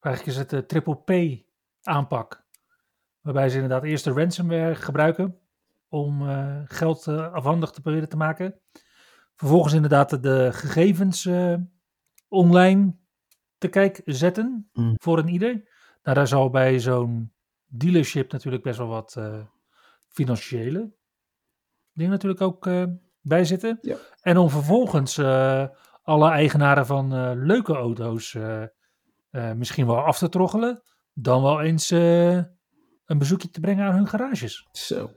eigenlijk 0.00 0.26
is 0.26 0.36
het 0.36 0.50
de 0.50 0.66
triple 0.66 0.96
P 0.96 1.42
aanpak. 1.82 2.44
Waarbij 3.20 3.48
ze 3.48 3.54
inderdaad 3.54 3.84
eerst 3.84 4.04
de 4.04 4.12
ransomware 4.12 4.74
gebruiken 4.74 5.38
om 5.88 6.22
geld 6.66 7.08
afhandig 7.08 7.70
te 7.70 7.80
proberen 7.80 8.08
te 8.08 8.16
maken. 8.16 8.60
Vervolgens 9.34 9.74
inderdaad 9.74 10.22
de 10.22 10.48
gegevens 10.52 11.28
online 12.28 12.96
te 13.58 13.68
kijk 13.68 14.02
zetten 14.04 14.70
mm. 14.72 14.94
voor 14.96 15.18
een 15.18 15.28
ieder. 15.28 15.52
Nou, 16.02 16.16
daar 16.16 16.28
zal 16.28 16.50
bij 16.50 16.80
zo'n 16.80 17.32
dealership 17.66 18.32
natuurlijk 18.32 18.62
best 18.62 18.78
wel 18.78 18.88
wat 18.88 19.20
financiële 20.08 20.94
dingen 21.92 22.12
natuurlijk 22.12 22.40
ook 22.40 22.64
bij 23.26 23.44
zitten. 23.44 23.78
Ja. 23.80 23.96
En 24.20 24.36
om 24.36 24.50
vervolgens 24.50 25.18
uh, 25.18 25.66
alle 26.02 26.30
eigenaren 26.30 26.86
van 26.86 27.34
leuke 27.34 27.74
auto's 27.74 28.36
misschien 29.54 29.86
wel 29.86 30.04
af 30.04 30.18
te 30.18 30.28
troggelen, 30.28 30.82
dan 31.12 31.42
wel 31.42 31.60
eens 31.60 31.90
een 31.90 33.18
bezoekje 33.18 33.50
te 33.50 33.60
brengen 33.60 33.86
aan 33.86 33.94
hun 33.94 34.08
garages. 34.08 34.68
Zo. 34.72 35.10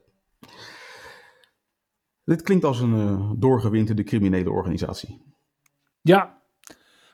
Dit 2.24 2.42
klinkt 2.42 2.66
als 2.66 2.80
een 2.80 3.36
doorgewinterde 3.40 4.04
criminele 4.04 4.52
organisatie. 4.52 5.22
Ja, 6.02 6.42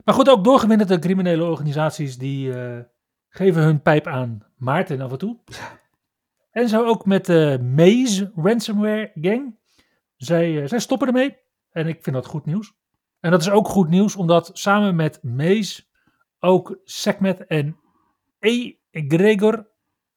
maar 0.04 0.16
goed, 0.16 0.30
ook 0.30 0.44
doorgewinterde 0.44 1.00
criminele 1.00 1.44
organisaties 1.44 2.18
die 2.18 2.48
uh, 2.48 2.80
geven 3.30 3.64
hun 3.64 3.82
pijp 3.82 4.08
aan 4.08 4.46
Maarten 4.58 5.02
af 5.02 5.12
en 5.12 5.18
toe. 5.18 5.40
En 6.52 6.70
zo 6.70 6.86
ook 6.86 7.06
met 7.06 7.26
de 7.26 7.60
Maze 7.76 8.32
Ransomware 8.36 9.12
Gang. 9.14 9.58
Zij, 10.17 10.51
uh, 10.51 10.67
zij 10.67 10.80
stoppen 10.80 11.08
ermee. 11.08 11.38
En 11.71 11.88
ik 11.88 12.04
vind 12.04 12.15
dat 12.15 12.25
goed 12.25 12.45
nieuws. 12.45 12.73
En 13.19 13.32
dat 13.32 13.41
is 13.41 13.49
ook 13.49 13.67
goed 13.67 13.89
nieuws, 13.89 14.15
omdat 14.15 14.49
samen 14.54 14.95
met 14.95 15.23
Maze 15.23 15.84
ook 16.39 16.80
Segmet 16.84 17.45
en 17.45 17.78
E. 18.39 18.73
Gregor 18.91 19.67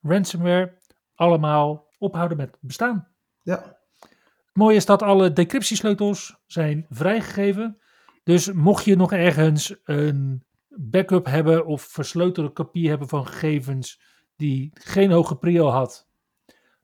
Ransomware 0.02 0.78
allemaal 1.14 1.86
ophouden 1.98 2.36
met 2.36 2.56
bestaan. 2.60 3.08
Ja. 3.42 3.76
Het 3.98 4.52
mooie 4.52 4.76
is 4.76 4.86
dat 4.86 5.02
alle 5.02 5.32
decryptiesleutels 5.32 6.36
zijn 6.46 6.86
vrijgegeven. 6.88 7.78
Dus 8.24 8.52
mocht 8.52 8.84
je 8.84 8.96
nog 8.96 9.12
ergens 9.12 9.74
een 9.84 10.44
backup 10.68 11.26
hebben 11.26 11.66
of 11.66 11.82
versleutelde 11.82 12.50
kopie 12.50 12.88
hebben 12.88 13.08
van 13.08 13.26
gegevens 13.26 14.00
die 14.36 14.70
geen 14.74 15.10
hoge 15.10 15.36
prio 15.36 15.68
had, 15.68 16.07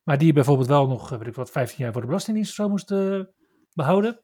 maar 0.05 0.19
die 0.19 0.33
bijvoorbeeld 0.33 0.69
wel 0.69 0.87
nog, 0.87 1.09
weet 1.09 1.27
ik 1.27 1.35
wat, 1.35 1.51
15 1.51 1.79
jaar 1.79 1.93
voor 1.93 2.01
de 2.01 2.07
Belastingdienst 2.07 2.51
of 2.51 2.57
zo 2.57 2.69
moest 2.69 2.95
behouden, 3.73 4.21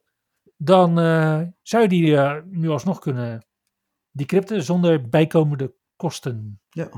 dan 0.57 0.99
uh, 0.99 1.41
zou 1.63 1.83
je 1.83 1.89
die 1.89 2.07
uh, 2.07 2.37
nu 2.45 2.69
alsnog 2.69 2.99
kunnen 2.99 3.47
decrypten 4.11 4.63
zonder 4.63 5.09
bijkomende 5.09 5.75
kosten. 5.97 6.61
Ja. 6.69 6.89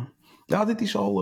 Ja, 0.47 0.65
dit 0.65 0.81
is 0.81 0.97
al. 0.97 1.15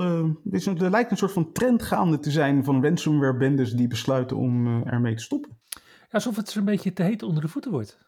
dit 0.44 0.54
is, 0.54 0.66
er 0.66 0.90
lijkt 0.90 1.10
een 1.10 1.16
soort 1.16 1.32
van 1.32 1.52
trend 1.52 1.82
gaande 1.82 2.18
te 2.18 2.30
zijn 2.30 2.64
van 2.64 2.84
ransomware-bendes 2.84 3.72
die 3.72 3.86
besluiten 3.86 4.36
om 4.36 4.82
ermee 4.82 5.14
te 5.14 5.22
stoppen. 5.22 5.58
Ja, 5.70 6.06
alsof 6.10 6.36
het 6.36 6.54
een 6.54 6.64
beetje 6.64 6.92
te 6.92 7.02
heet 7.02 7.22
onder 7.22 7.42
de 7.42 7.48
voeten 7.48 7.70
wordt. 7.70 7.98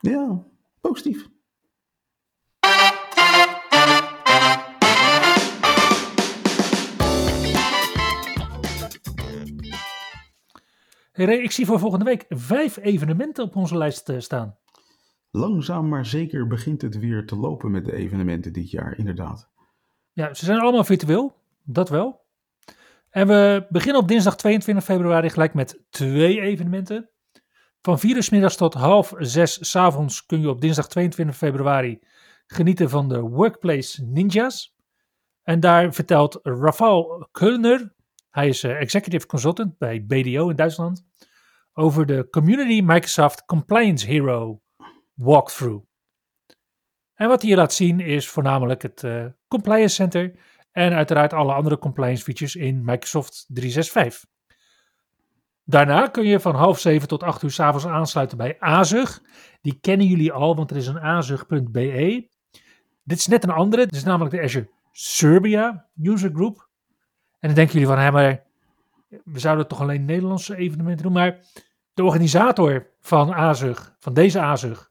Ja, 0.00 0.44
positief. 0.80 1.28
Ik 11.12 11.50
zie 11.50 11.66
voor 11.66 11.78
volgende 11.78 12.04
week 12.04 12.24
vijf 12.28 12.76
evenementen 12.76 13.44
op 13.44 13.56
onze 13.56 13.76
lijst 13.76 14.08
eh, 14.08 14.18
staan. 14.18 14.56
Langzaam 15.30 15.88
maar 15.88 16.06
zeker 16.06 16.46
begint 16.46 16.82
het 16.82 16.98
weer 16.98 17.26
te 17.26 17.36
lopen 17.36 17.70
met 17.70 17.84
de 17.84 17.92
evenementen 17.92 18.52
dit 18.52 18.70
jaar, 18.70 18.98
inderdaad. 18.98 19.50
Ja, 20.12 20.34
ze 20.34 20.44
zijn 20.44 20.60
allemaal 20.60 20.84
virtueel, 20.84 21.36
dat 21.64 21.88
wel. 21.88 22.20
En 23.10 23.26
we 23.26 23.66
beginnen 23.68 24.02
op 24.02 24.08
dinsdag 24.08 24.36
22 24.36 24.84
februari 24.84 25.30
gelijk 25.30 25.54
met 25.54 25.84
twee 25.90 26.40
evenementen. 26.40 27.10
Van 27.80 27.98
4 27.98 28.16
uur 28.16 28.28
middags 28.30 28.56
tot 28.56 28.74
half 28.74 29.14
zes 29.18 29.70
s 29.70 29.76
avonds 29.76 30.26
kun 30.26 30.40
je 30.40 30.48
op 30.48 30.60
dinsdag 30.60 30.88
22 30.88 31.36
februari 31.36 32.02
genieten 32.46 32.90
van 32.90 33.08
de 33.08 33.20
Workplace 33.20 34.04
Ninjas. 34.04 34.74
En 35.42 35.60
daar 35.60 35.94
vertelt 35.94 36.38
Rafal 36.42 37.28
Kulner, 37.32 37.94
hij 38.32 38.48
is 38.48 38.62
eh, 38.62 38.80
executive 38.80 39.26
consultant 39.26 39.78
bij 39.78 40.04
BDO 40.04 40.48
in 40.48 40.56
Duitsland, 40.56 41.04
over 41.72 42.06
de 42.06 42.28
Community 42.30 42.80
Microsoft 42.84 43.44
Compliance 43.44 44.06
Hero 44.06 44.62
walkthrough. 45.14 45.84
En 47.14 47.28
wat 47.28 47.40
hij 47.40 47.50
hier 47.50 47.58
laat 47.58 47.72
zien 47.72 48.00
is 48.00 48.28
voornamelijk 48.28 48.82
het 48.82 49.02
uh, 49.02 49.26
Compliance 49.48 49.94
Center 49.94 50.34
en 50.70 50.92
uiteraard 50.92 51.32
alle 51.32 51.52
andere 51.52 51.78
compliance 51.78 52.24
features 52.24 52.56
in 52.56 52.84
Microsoft 52.84 53.44
365. 53.48 54.30
Daarna 55.64 56.08
kun 56.08 56.24
je 56.24 56.40
van 56.40 56.54
half 56.54 56.78
zeven 56.78 57.08
tot 57.08 57.22
acht 57.22 57.42
uur 57.42 57.50
s'avonds 57.50 57.86
aansluiten 57.86 58.36
bij 58.36 58.56
Azug. 58.58 59.22
Die 59.60 59.78
kennen 59.80 60.06
jullie 60.06 60.32
al, 60.32 60.56
want 60.56 60.70
er 60.70 60.76
is 60.76 60.86
een 60.86 61.00
azug.be. 61.00 62.28
Dit 63.04 63.18
is 63.18 63.26
net 63.26 63.44
een 63.44 63.50
andere. 63.50 63.84
Dit 63.84 63.94
is 63.94 64.04
namelijk 64.04 64.34
de 64.34 64.42
Azure 64.42 64.70
Serbia 64.92 65.88
User 66.02 66.30
Group. 66.34 66.70
En 67.42 67.48
dan 67.48 67.54
denken 67.54 67.72
jullie 67.72 67.88
van, 67.88 67.98
hé, 67.98 68.10
maar 68.10 68.44
we 69.24 69.38
zouden 69.38 69.68
toch 69.68 69.80
alleen 69.80 70.04
Nederlandse 70.04 70.56
evenementen 70.56 71.02
doen. 71.02 71.12
Maar 71.12 71.38
de 71.94 72.04
organisator 72.04 72.90
van 73.00 73.34
Azug, 73.34 73.96
van 73.98 74.14
deze 74.14 74.40
Azug, 74.40 74.90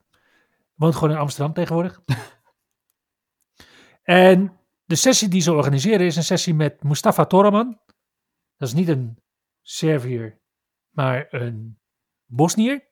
woont 0.73 0.95
gewoon 0.95 1.11
in 1.11 1.19
Amsterdam 1.19 1.53
tegenwoordig. 1.53 2.01
en 4.03 4.59
de 4.85 4.95
sessie 4.95 5.27
die 5.27 5.41
ze 5.41 5.53
organiseren 5.53 6.05
is 6.05 6.15
een 6.15 6.23
sessie 6.23 6.53
met 6.53 6.83
Mustafa 6.83 7.25
Toraman. 7.25 7.79
Dat 8.57 8.67
is 8.67 8.73
niet 8.73 8.87
een 8.87 9.17
Serviër 9.61 10.41
maar 10.91 11.27
een 11.29 11.77
Bosnier. 12.25 12.83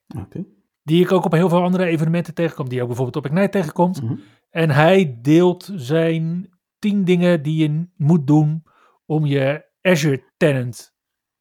Die 0.83 1.03
ik 1.03 1.11
ook 1.11 1.25
op 1.25 1.31
heel 1.31 1.49
veel 1.49 1.63
andere 1.63 1.85
evenementen 1.85 2.33
tegenkom. 2.33 2.69
Die 2.69 2.81
ook 2.81 2.87
bijvoorbeeld 2.87 3.25
op 3.25 3.31
Ignite 3.31 3.49
tegenkomt. 3.49 4.01
Mhm. 4.03 4.15
En 4.49 4.69
hij 4.69 5.17
deelt 5.21 5.71
zijn 5.75 6.49
tien 6.79 7.03
dingen 7.03 7.41
die 7.43 7.69
je 7.69 7.87
moet 7.95 8.27
doen 8.27 8.63
om 9.09 9.25
je 9.25 9.65
Azure 9.81 10.23
Tenant 10.37 10.93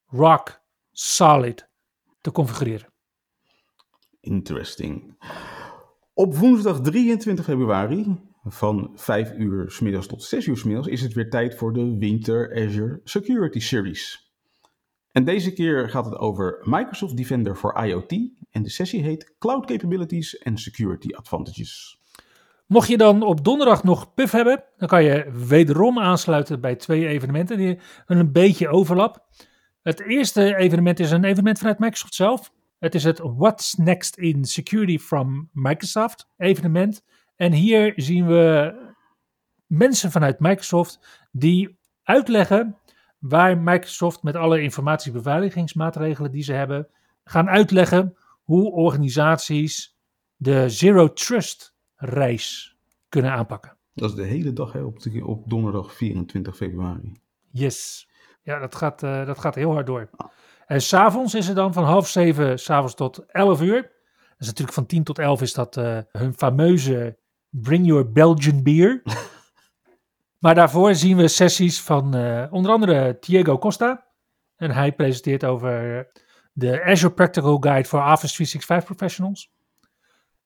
rock 0.07 0.61
solid 0.92 1.68
te 2.20 2.33
configureren. 2.33 2.92
Interesting. 4.20 5.16
Op 6.14 6.35
woensdag 6.37 6.81
23 6.81 7.44
februari 7.44 8.16
van 8.44 8.92
5 8.94 9.33
uur 9.33 9.70
s 9.70 9.81
middags 9.81 10.07
tot 10.07 10.22
6 10.22 10.46
uur 10.46 10.57
s 10.57 10.64
middags 10.64 10.87
is 10.87 11.00
het 11.00 11.12
weer 11.12 11.31
tijd 11.31 11.54
voor 11.54 11.72
de 11.72 11.96
Winter 11.98 12.66
Azure 12.66 13.00
Security 13.04 13.61
Series. 13.61 14.33
En 15.12 15.24
deze 15.24 15.52
keer 15.52 15.88
gaat 15.88 16.04
het 16.04 16.16
over 16.16 16.59
Microsoft 16.64 17.16
Defender 17.16 17.57
voor 17.57 17.85
IoT. 17.85 18.12
En 18.50 18.62
de 18.62 18.70
sessie 18.70 19.02
heet 19.02 19.35
Cloud 19.38 19.66
Capabilities 19.66 20.44
and 20.44 20.61
Security 20.61 21.14
Advantages. 21.14 22.00
Mocht 22.68 22.88
je 22.88 22.96
dan 22.96 23.22
op 23.22 23.44
donderdag 23.44 23.85
nog 23.85 24.14
PUF 24.14 24.33
hebben, 24.33 24.64
dan 24.76 24.88
kan 24.88 25.04
je 25.04 25.31
wederom 25.33 25.98
aansluiten 25.98 26.61
bij 26.61 26.76
twee 26.76 27.07
evenementen 27.07 27.57
die 27.57 27.81
een 28.07 28.33
beetje 28.33 28.68
overlap. 28.68 29.26
Het 29.83 30.00
eerste 30.00 30.57
evenement 30.57 31.00
is 31.00 31.11
een 31.11 31.24
evenement 31.24 31.59
vanuit 31.59 31.78
Microsoft 31.78 32.14
zelf. 32.14 32.52
Het 32.78 32.94
is 32.94 33.04
het 33.04 33.20
What's 33.22 33.74
Next 33.74 34.16
in 34.16 34.44
Security 34.44 34.98
from 34.98 35.48
Microsoft 35.52 36.31
evenement. 36.37 37.04
En 37.37 37.52
hier 37.52 37.92
zien 37.96 38.26
we 38.26 38.74
mensen 39.66 40.11
vanuit 40.11 40.40
Microsoft 40.40 41.26
die 41.33 41.78
uitleggen 42.02 42.76
waar 43.18 43.59
Microsoft 43.59 44.22
met 44.22 44.37
alle 44.37 44.62
informatiebeveiligingsmaatregelen 44.62 46.31
die 46.31 46.42
ze 46.42 46.52
hebben, 46.52 46.88
gaan 47.24 47.48
uitleggen 47.48 48.16
hoe 48.42 48.70
organisaties 48.70 49.96
de 50.37 50.68
Zero 50.68 51.12
Trust 51.12 51.76
reis 51.98 52.76
kunnen 53.08 53.32
aanpakken. 53.32 53.76
Dat 53.94 54.11
is 54.11 54.16
de 54.16 54.24
hele 54.24 54.52
dag 54.52 54.72
hè, 54.72 54.82
op, 54.82 54.98
op 55.22 55.50
donderdag 55.50 55.94
24 55.94 56.56
februari. 56.56 57.20
Yes. 57.50 58.08
Ja, 58.42 58.58
dat 58.58 58.74
gaat, 58.74 59.02
eh, 59.02 59.26
dat 59.26 59.38
gaat 59.38 59.54
heel 59.54 59.72
hard 59.72 59.87
door. 59.87 60.11
En 60.66 60.82
s'avonds 60.82 61.34
is 61.34 61.46
het 61.46 61.56
dan 61.56 61.72
van 61.72 61.84
half 61.84 62.08
zeven 62.08 62.58
s'avonds 62.58 62.94
tot 62.94 63.24
11 63.26 63.62
uur. 63.62 63.82
Dat 63.82 64.38
is 64.38 64.46
natuurlijk 64.46 64.74
van 64.74 64.87
10 64.87 65.04
tot 65.04 65.18
11 65.18 65.42
is 65.42 65.52
dat 65.52 65.76
eh, 65.76 65.98
hun 66.12 66.34
fameuze 66.34 67.18
Bring 67.48 67.87
Your 67.87 68.12
Belgian 68.12 68.62
Beer. 68.62 69.02
maar 70.44 70.54
daarvoor 70.54 70.94
zien 70.94 71.16
we 71.16 71.28
sessies 71.28 71.80
van 71.80 72.14
eh, 72.14 72.46
onder 72.50 72.70
andere 72.70 73.16
Diego 73.20 73.58
Costa. 73.58 74.06
En 74.56 74.70
hij 74.70 74.92
presenteert 74.92 75.44
over 75.44 76.06
de 76.52 76.84
Azure 76.84 77.12
Practical 77.12 77.56
Guide 77.56 77.88
for 77.88 78.00
Office 78.00 78.34
365 78.34 78.84
Professionals. 78.84 79.50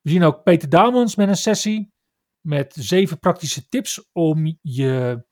We 0.02 0.10
zien 0.10 0.22
ook 0.22 0.42
Peter 0.42 0.68
Dalmans 0.68 1.16
met 1.16 1.28
een 1.28 1.36
sessie 1.36 1.92
met 2.40 2.74
zeven 2.78 3.18
praktische 3.18 3.68
tips 3.68 4.10
om 4.12 4.58
je 4.62 5.24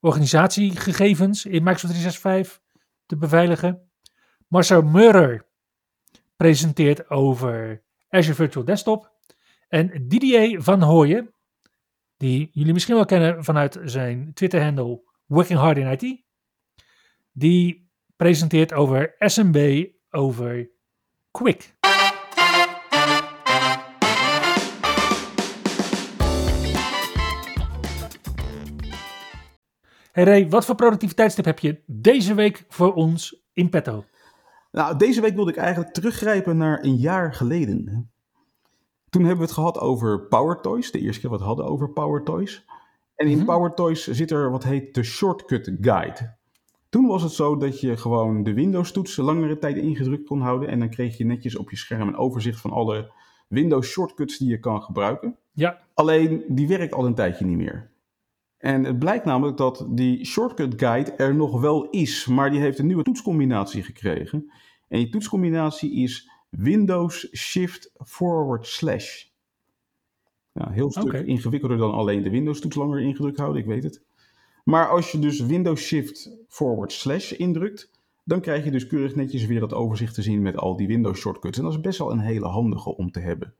organisatiegegevens 0.00 1.44
in 1.44 1.62
Microsoft 1.62 1.92
365 1.92 2.60
te 3.06 3.16
beveiligen. 3.16 3.90
Marcel 4.48 4.82
Murrer 4.82 5.48
presenteert 6.36 7.10
over 7.10 7.84
Azure 8.08 8.34
Virtual 8.34 8.64
Desktop. 8.64 9.12
En 9.68 10.08
Didier 10.08 10.62
van 10.62 10.82
Hooyen, 10.82 11.34
die 12.16 12.50
jullie 12.52 12.72
misschien 12.72 12.94
wel 12.94 13.04
kennen 13.04 13.44
vanuit 13.44 13.80
zijn 13.84 14.32
Twitter-handle 14.34 15.02
Working 15.26 15.58
Hard 15.58 15.76
in 15.76 15.86
IT, 15.86 16.24
die 17.32 17.90
presenteert 18.16 18.72
over 18.72 19.14
SMB 19.18 19.86
over 20.10 20.70
Quick. 21.30 21.74
Hey 30.12 30.24
Ray, 30.24 30.48
wat 30.48 30.64
voor 30.64 30.74
productiviteitstip 30.74 31.44
heb 31.44 31.58
je 31.58 31.82
deze 31.86 32.34
week 32.34 32.64
voor 32.68 32.94
ons 32.94 33.42
in 33.52 33.68
petto? 33.68 34.04
Nou, 34.72 34.96
deze 34.96 35.20
week 35.20 35.34
wilde 35.34 35.50
ik 35.50 35.56
eigenlijk 35.56 35.92
teruggrijpen 35.94 36.56
naar 36.56 36.84
een 36.84 36.96
jaar 36.96 37.34
geleden. 37.34 38.10
Toen 39.10 39.22
hebben 39.22 39.40
we 39.40 39.44
het 39.44 39.52
gehad 39.54 39.78
over 39.78 40.26
Power 40.26 40.60
Toys. 40.60 40.90
De 40.90 40.98
eerste 40.98 41.20
keer 41.20 41.30
wat 41.30 41.40
we 41.40 41.46
hadden 41.46 41.64
over 41.66 41.90
Power 41.90 42.22
Toys. 42.22 42.64
En 43.16 43.26
in 43.26 43.36
Mhm. 43.36 43.46
Power 43.46 43.74
Toys 43.74 44.06
zit 44.08 44.30
er 44.30 44.50
wat 44.50 44.64
heet 44.64 44.94
de 44.94 45.02
Shortcut 45.02 45.72
Guide. 45.80 46.34
Toen 46.88 47.06
was 47.06 47.22
het 47.22 47.32
zo 47.32 47.56
dat 47.56 47.80
je 47.80 47.96
gewoon 47.96 48.42
de 48.42 48.54
Windows-toets 48.54 49.16
langere 49.16 49.58
tijd 49.58 49.76
ingedrukt 49.76 50.26
kon 50.26 50.40
houden. 50.40 50.68
En 50.68 50.78
dan 50.78 50.90
kreeg 50.90 51.16
je 51.18 51.24
netjes 51.24 51.56
op 51.56 51.70
je 51.70 51.76
scherm 51.76 52.08
een 52.08 52.16
overzicht 52.16 52.60
van 52.60 52.70
alle 52.70 53.12
Windows 53.48 53.88
shortcuts 53.88 54.38
die 54.38 54.48
je 54.48 54.58
kan 54.58 54.82
gebruiken. 54.82 55.36
Ja, 55.52 55.80
Alleen 55.94 56.44
die 56.48 56.68
werkt 56.68 56.94
al 56.94 57.06
een 57.06 57.14
tijdje 57.14 57.44
niet 57.44 57.56
meer. 57.56 57.90
En 58.62 58.84
het 58.84 58.98
blijkt 58.98 59.24
namelijk 59.24 59.56
dat 59.56 59.86
die 59.88 60.24
shortcut 60.24 60.74
guide 60.76 61.12
er 61.12 61.34
nog 61.34 61.60
wel 61.60 61.90
is, 61.90 62.26
maar 62.26 62.50
die 62.50 62.60
heeft 62.60 62.78
een 62.78 62.86
nieuwe 62.86 63.02
toetscombinatie 63.02 63.82
gekregen. 63.82 64.52
En 64.88 64.98
die 64.98 65.08
toetscombinatie 65.08 65.92
is 65.92 66.30
Windows 66.48 67.28
Shift 67.36 67.92
Forward 67.96 68.66
Slash. 68.66 69.24
Ja, 70.52 70.70
heel 70.70 70.90
stuk 70.90 71.12
ingewikkelder 71.12 71.78
dan 71.78 71.92
alleen 71.92 72.22
de 72.22 72.30
Windows 72.30 72.60
toets 72.60 72.76
langer 72.76 73.00
ingedrukt 73.00 73.38
houden, 73.38 73.60
ik 73.60 73.68
weet 73.68 73.82
het. 73.82 74.02
Maar 74.64 74.88
als 74.88 75.12
je 75.12 75.18
dus 75.18 75.40
Windows 75.40 75.82
Shift 75.82 76.36
Forward 76.48 76.92
Slash 76.92 77.32
indrukt, 77.32 77.90
dan 78.24 78.40
krijg 78.40 78.64
je 78.64 78.70
dus 78.70 78.86
keurig 78.86 79.14
netjes 79.14 79.46
weer 79.46 79.60
dat 79.60 79.74
overzicht 79.74 80.14
te 80.14 80.22
zien 80.22 80.42
met 80.42 80.56
al 80.56 80.76
die 80.76 80.86
Windows 80.86 81.18
shortcuts. 81.18 81.58
En 81.58 81.64
dat 81.64 81.72
is 81.72 81.80
best 81.80 81.98
wel 81.98 82.10
een 82.10 82.20
hele 82.20 82.46
handige 82.46 82.96
om 82.96 83.10
te 83.10 83.20
hebben. 83.20 83.54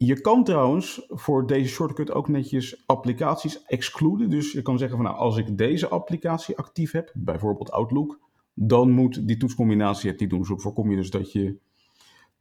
Je 0.00 0.20
kan 0.20 0.44
trouwens 0.44 1.06
voor 1.08 1.46
deze 1.46 1.68
shortcut 1.68 2.10
ook 2.12 2.28
netjes 2.28 2.86
applicaties 2.86 3.64
excluden. 3.64 4.30
Dus 4.30 4.52
je 4.52 4.62
kan 4.62 4.78
zeggen 4.78 4.96
van 4.96 5.06
nou, 5.06 5.18
als 5.18 5.36
ik 5.36 5.58
deze 5.58 5.88
applicatie 5.88 6.56
actief 6.56 6.92
heb, 6.92 7.12
bijvoorbeeld 7.14 7.70
Outlook, 7.70 8.20
dan 8.54 8.90
moet 8.90 9.26
die 9.26 9.36
toetscombinatie 9.36 10.10
het 10.10 10.20
niet 10.20 10.30
doen. 10.30 10.44
Zo 10.44 10.56
voorkom 10.56 10.90
je 10.90 10.96
dus 10.96 11.10
dat 11.10 11.32
je 11.32 11.58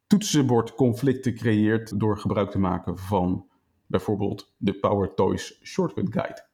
toetsenbordconflicten 0.07 1.35
creëert 1.35 1.99
door 1.99 2.17
gebruik 2.17 2.49
te 2.49 2.59
maken 2.59 2.97
van 2.97 3.47
bijvoorbeeld 3.85 4.53
de 4.57 4.73
Power 4.73 5.13
Toys 5.13 5.59
Shortcut 5.63 6.11
Guide. 6.11 6.45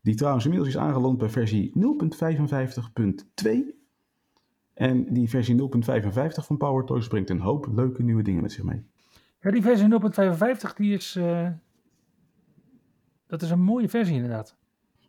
Die 0.00 0.14
trouwens 0.14 0.44
inmiddels 0.44 0.74
is 0.74 0.80
aangeland 0.80 1.18
bij 1.18 1.28
versie 1.28 1.72
0.55.2. 3.44 3.50
En 4.74 5.12
die 5.12 5.28
versie 5.28 5.60
0.55 5.60 5.66
van 6.46 6.56
Power 6.56 6.84
Toys 6.84 7.08
brengt 7.08 7.30
een 7.30 7.40
hoop 7.40 7.66
leuke 7.72 8.02
nieuwe 8.02 8.22
dingen 8.22 8.42
met 8.42 8.52
zich 8.52 8.64
mee. 8.64 8.84
Ja 9.44 9.50
die 9.50 9.62
versie 9.62 9.88
0.55 10.70 10.74
die 10.76 10.94
is, 10.94 11.16
eh, 11.16 11.48
dat 13.26 13.42
is 13.42 13.50
een 13.50 13.62
mooie 13.62 13.88
versie 13.88 14.14
inderdaad. 14.14 14.56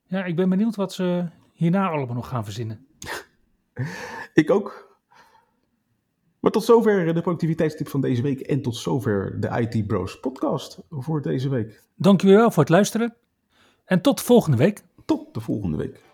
Ja, 0.05 0.25
ik 0.25 0.35
ben 0.35 0.49
benieuwd 0.49 0.75
wat 0.75 0.93
ze 0.93 1.25
hierna 1.53 1.89
allemaal 1.89 2.15
nog 2.15 2.27
gaan 2.27 2.43
verzinnen. 2.43 2.85
Ik 4.33 4.49
ook. 4.49 4.97
Maar 6.39 6.51
tot 6.51 6.63
zover 6.63 7.13
de 7.13 7.21
productiviteitstip 7.21 7.87
van 7.87 8.01
deze 8.01 8.21
week. 8.21 8.39
En 8.39 8.61
tot 8.61 8.75
zover 8.75 9.39
de 9.39 9.47
IT 9.47 9.87
Bros 9.87 10.19
podcast 10.19 10.79
voor 10.89 11.21
deze 11.21 11.49
week. 11.49 11.83
Dank 11.95 12.21
jullie 12.21 12.35
wel 12.35 12.51
voor 12.51 12.63
het 12.63 12.71
luisteren. 12.71 13.15
En 13.85 14.01
tot 14.01 14.21
volgende 14.21 14.57
week. 14.57 14.83
Tot 15.05 15.33
de 15.33 15.39
volgende 15.39 15.77
week. 15.77 16.04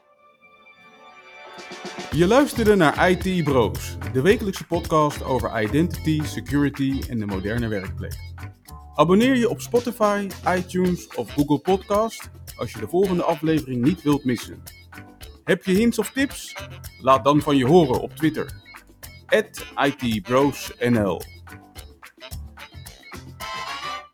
Je 2.11 2.27
luisterde 2.27 2.75
naar 2.75 3.09
IT 3.09 3.43
Bros, 3.43 3.97
de 4.13 4.21
wekelijkse 4.21 4.65
podcast 4.65 5.23
over 5.23 5.61
identity, 5.61 6.21
security 6.23 7.01
en 7.09 7.19
de 7.19 7.25
moderne 7.25 7.67
werkplek. 7.67 8.13
Abonneer 8.95 9.35
je 9.35 9.49
op 9.49 9.61
Spotify, 9.61 10.27
iTunes 10.47 11.07
of 11.15 11.31
Google 11.31 11.59
Podcast 11.59 12.29
als 12.57 12.71
je 12.71 12.79
de 12.79 12.87
volgende 12.87 13.23
aflevering 13.23 13.83
niet 13.83 14.01
wilt 14.01 14.23
missen. 14.23 14.63
Heb 15.43 15.65
je 15.65 15.73
hints 15.73 15.99
of 15.99 16.11
tips? 16.11 16.55
Laat 17.01 17.23
dan 17.23 17.41
van 17.41 17.57
je 17.57 17.65
horen 17.65 18.01
op 18.01 18.15
Twitter. 18.15 18.51
@itbrosnl 19.75 21.21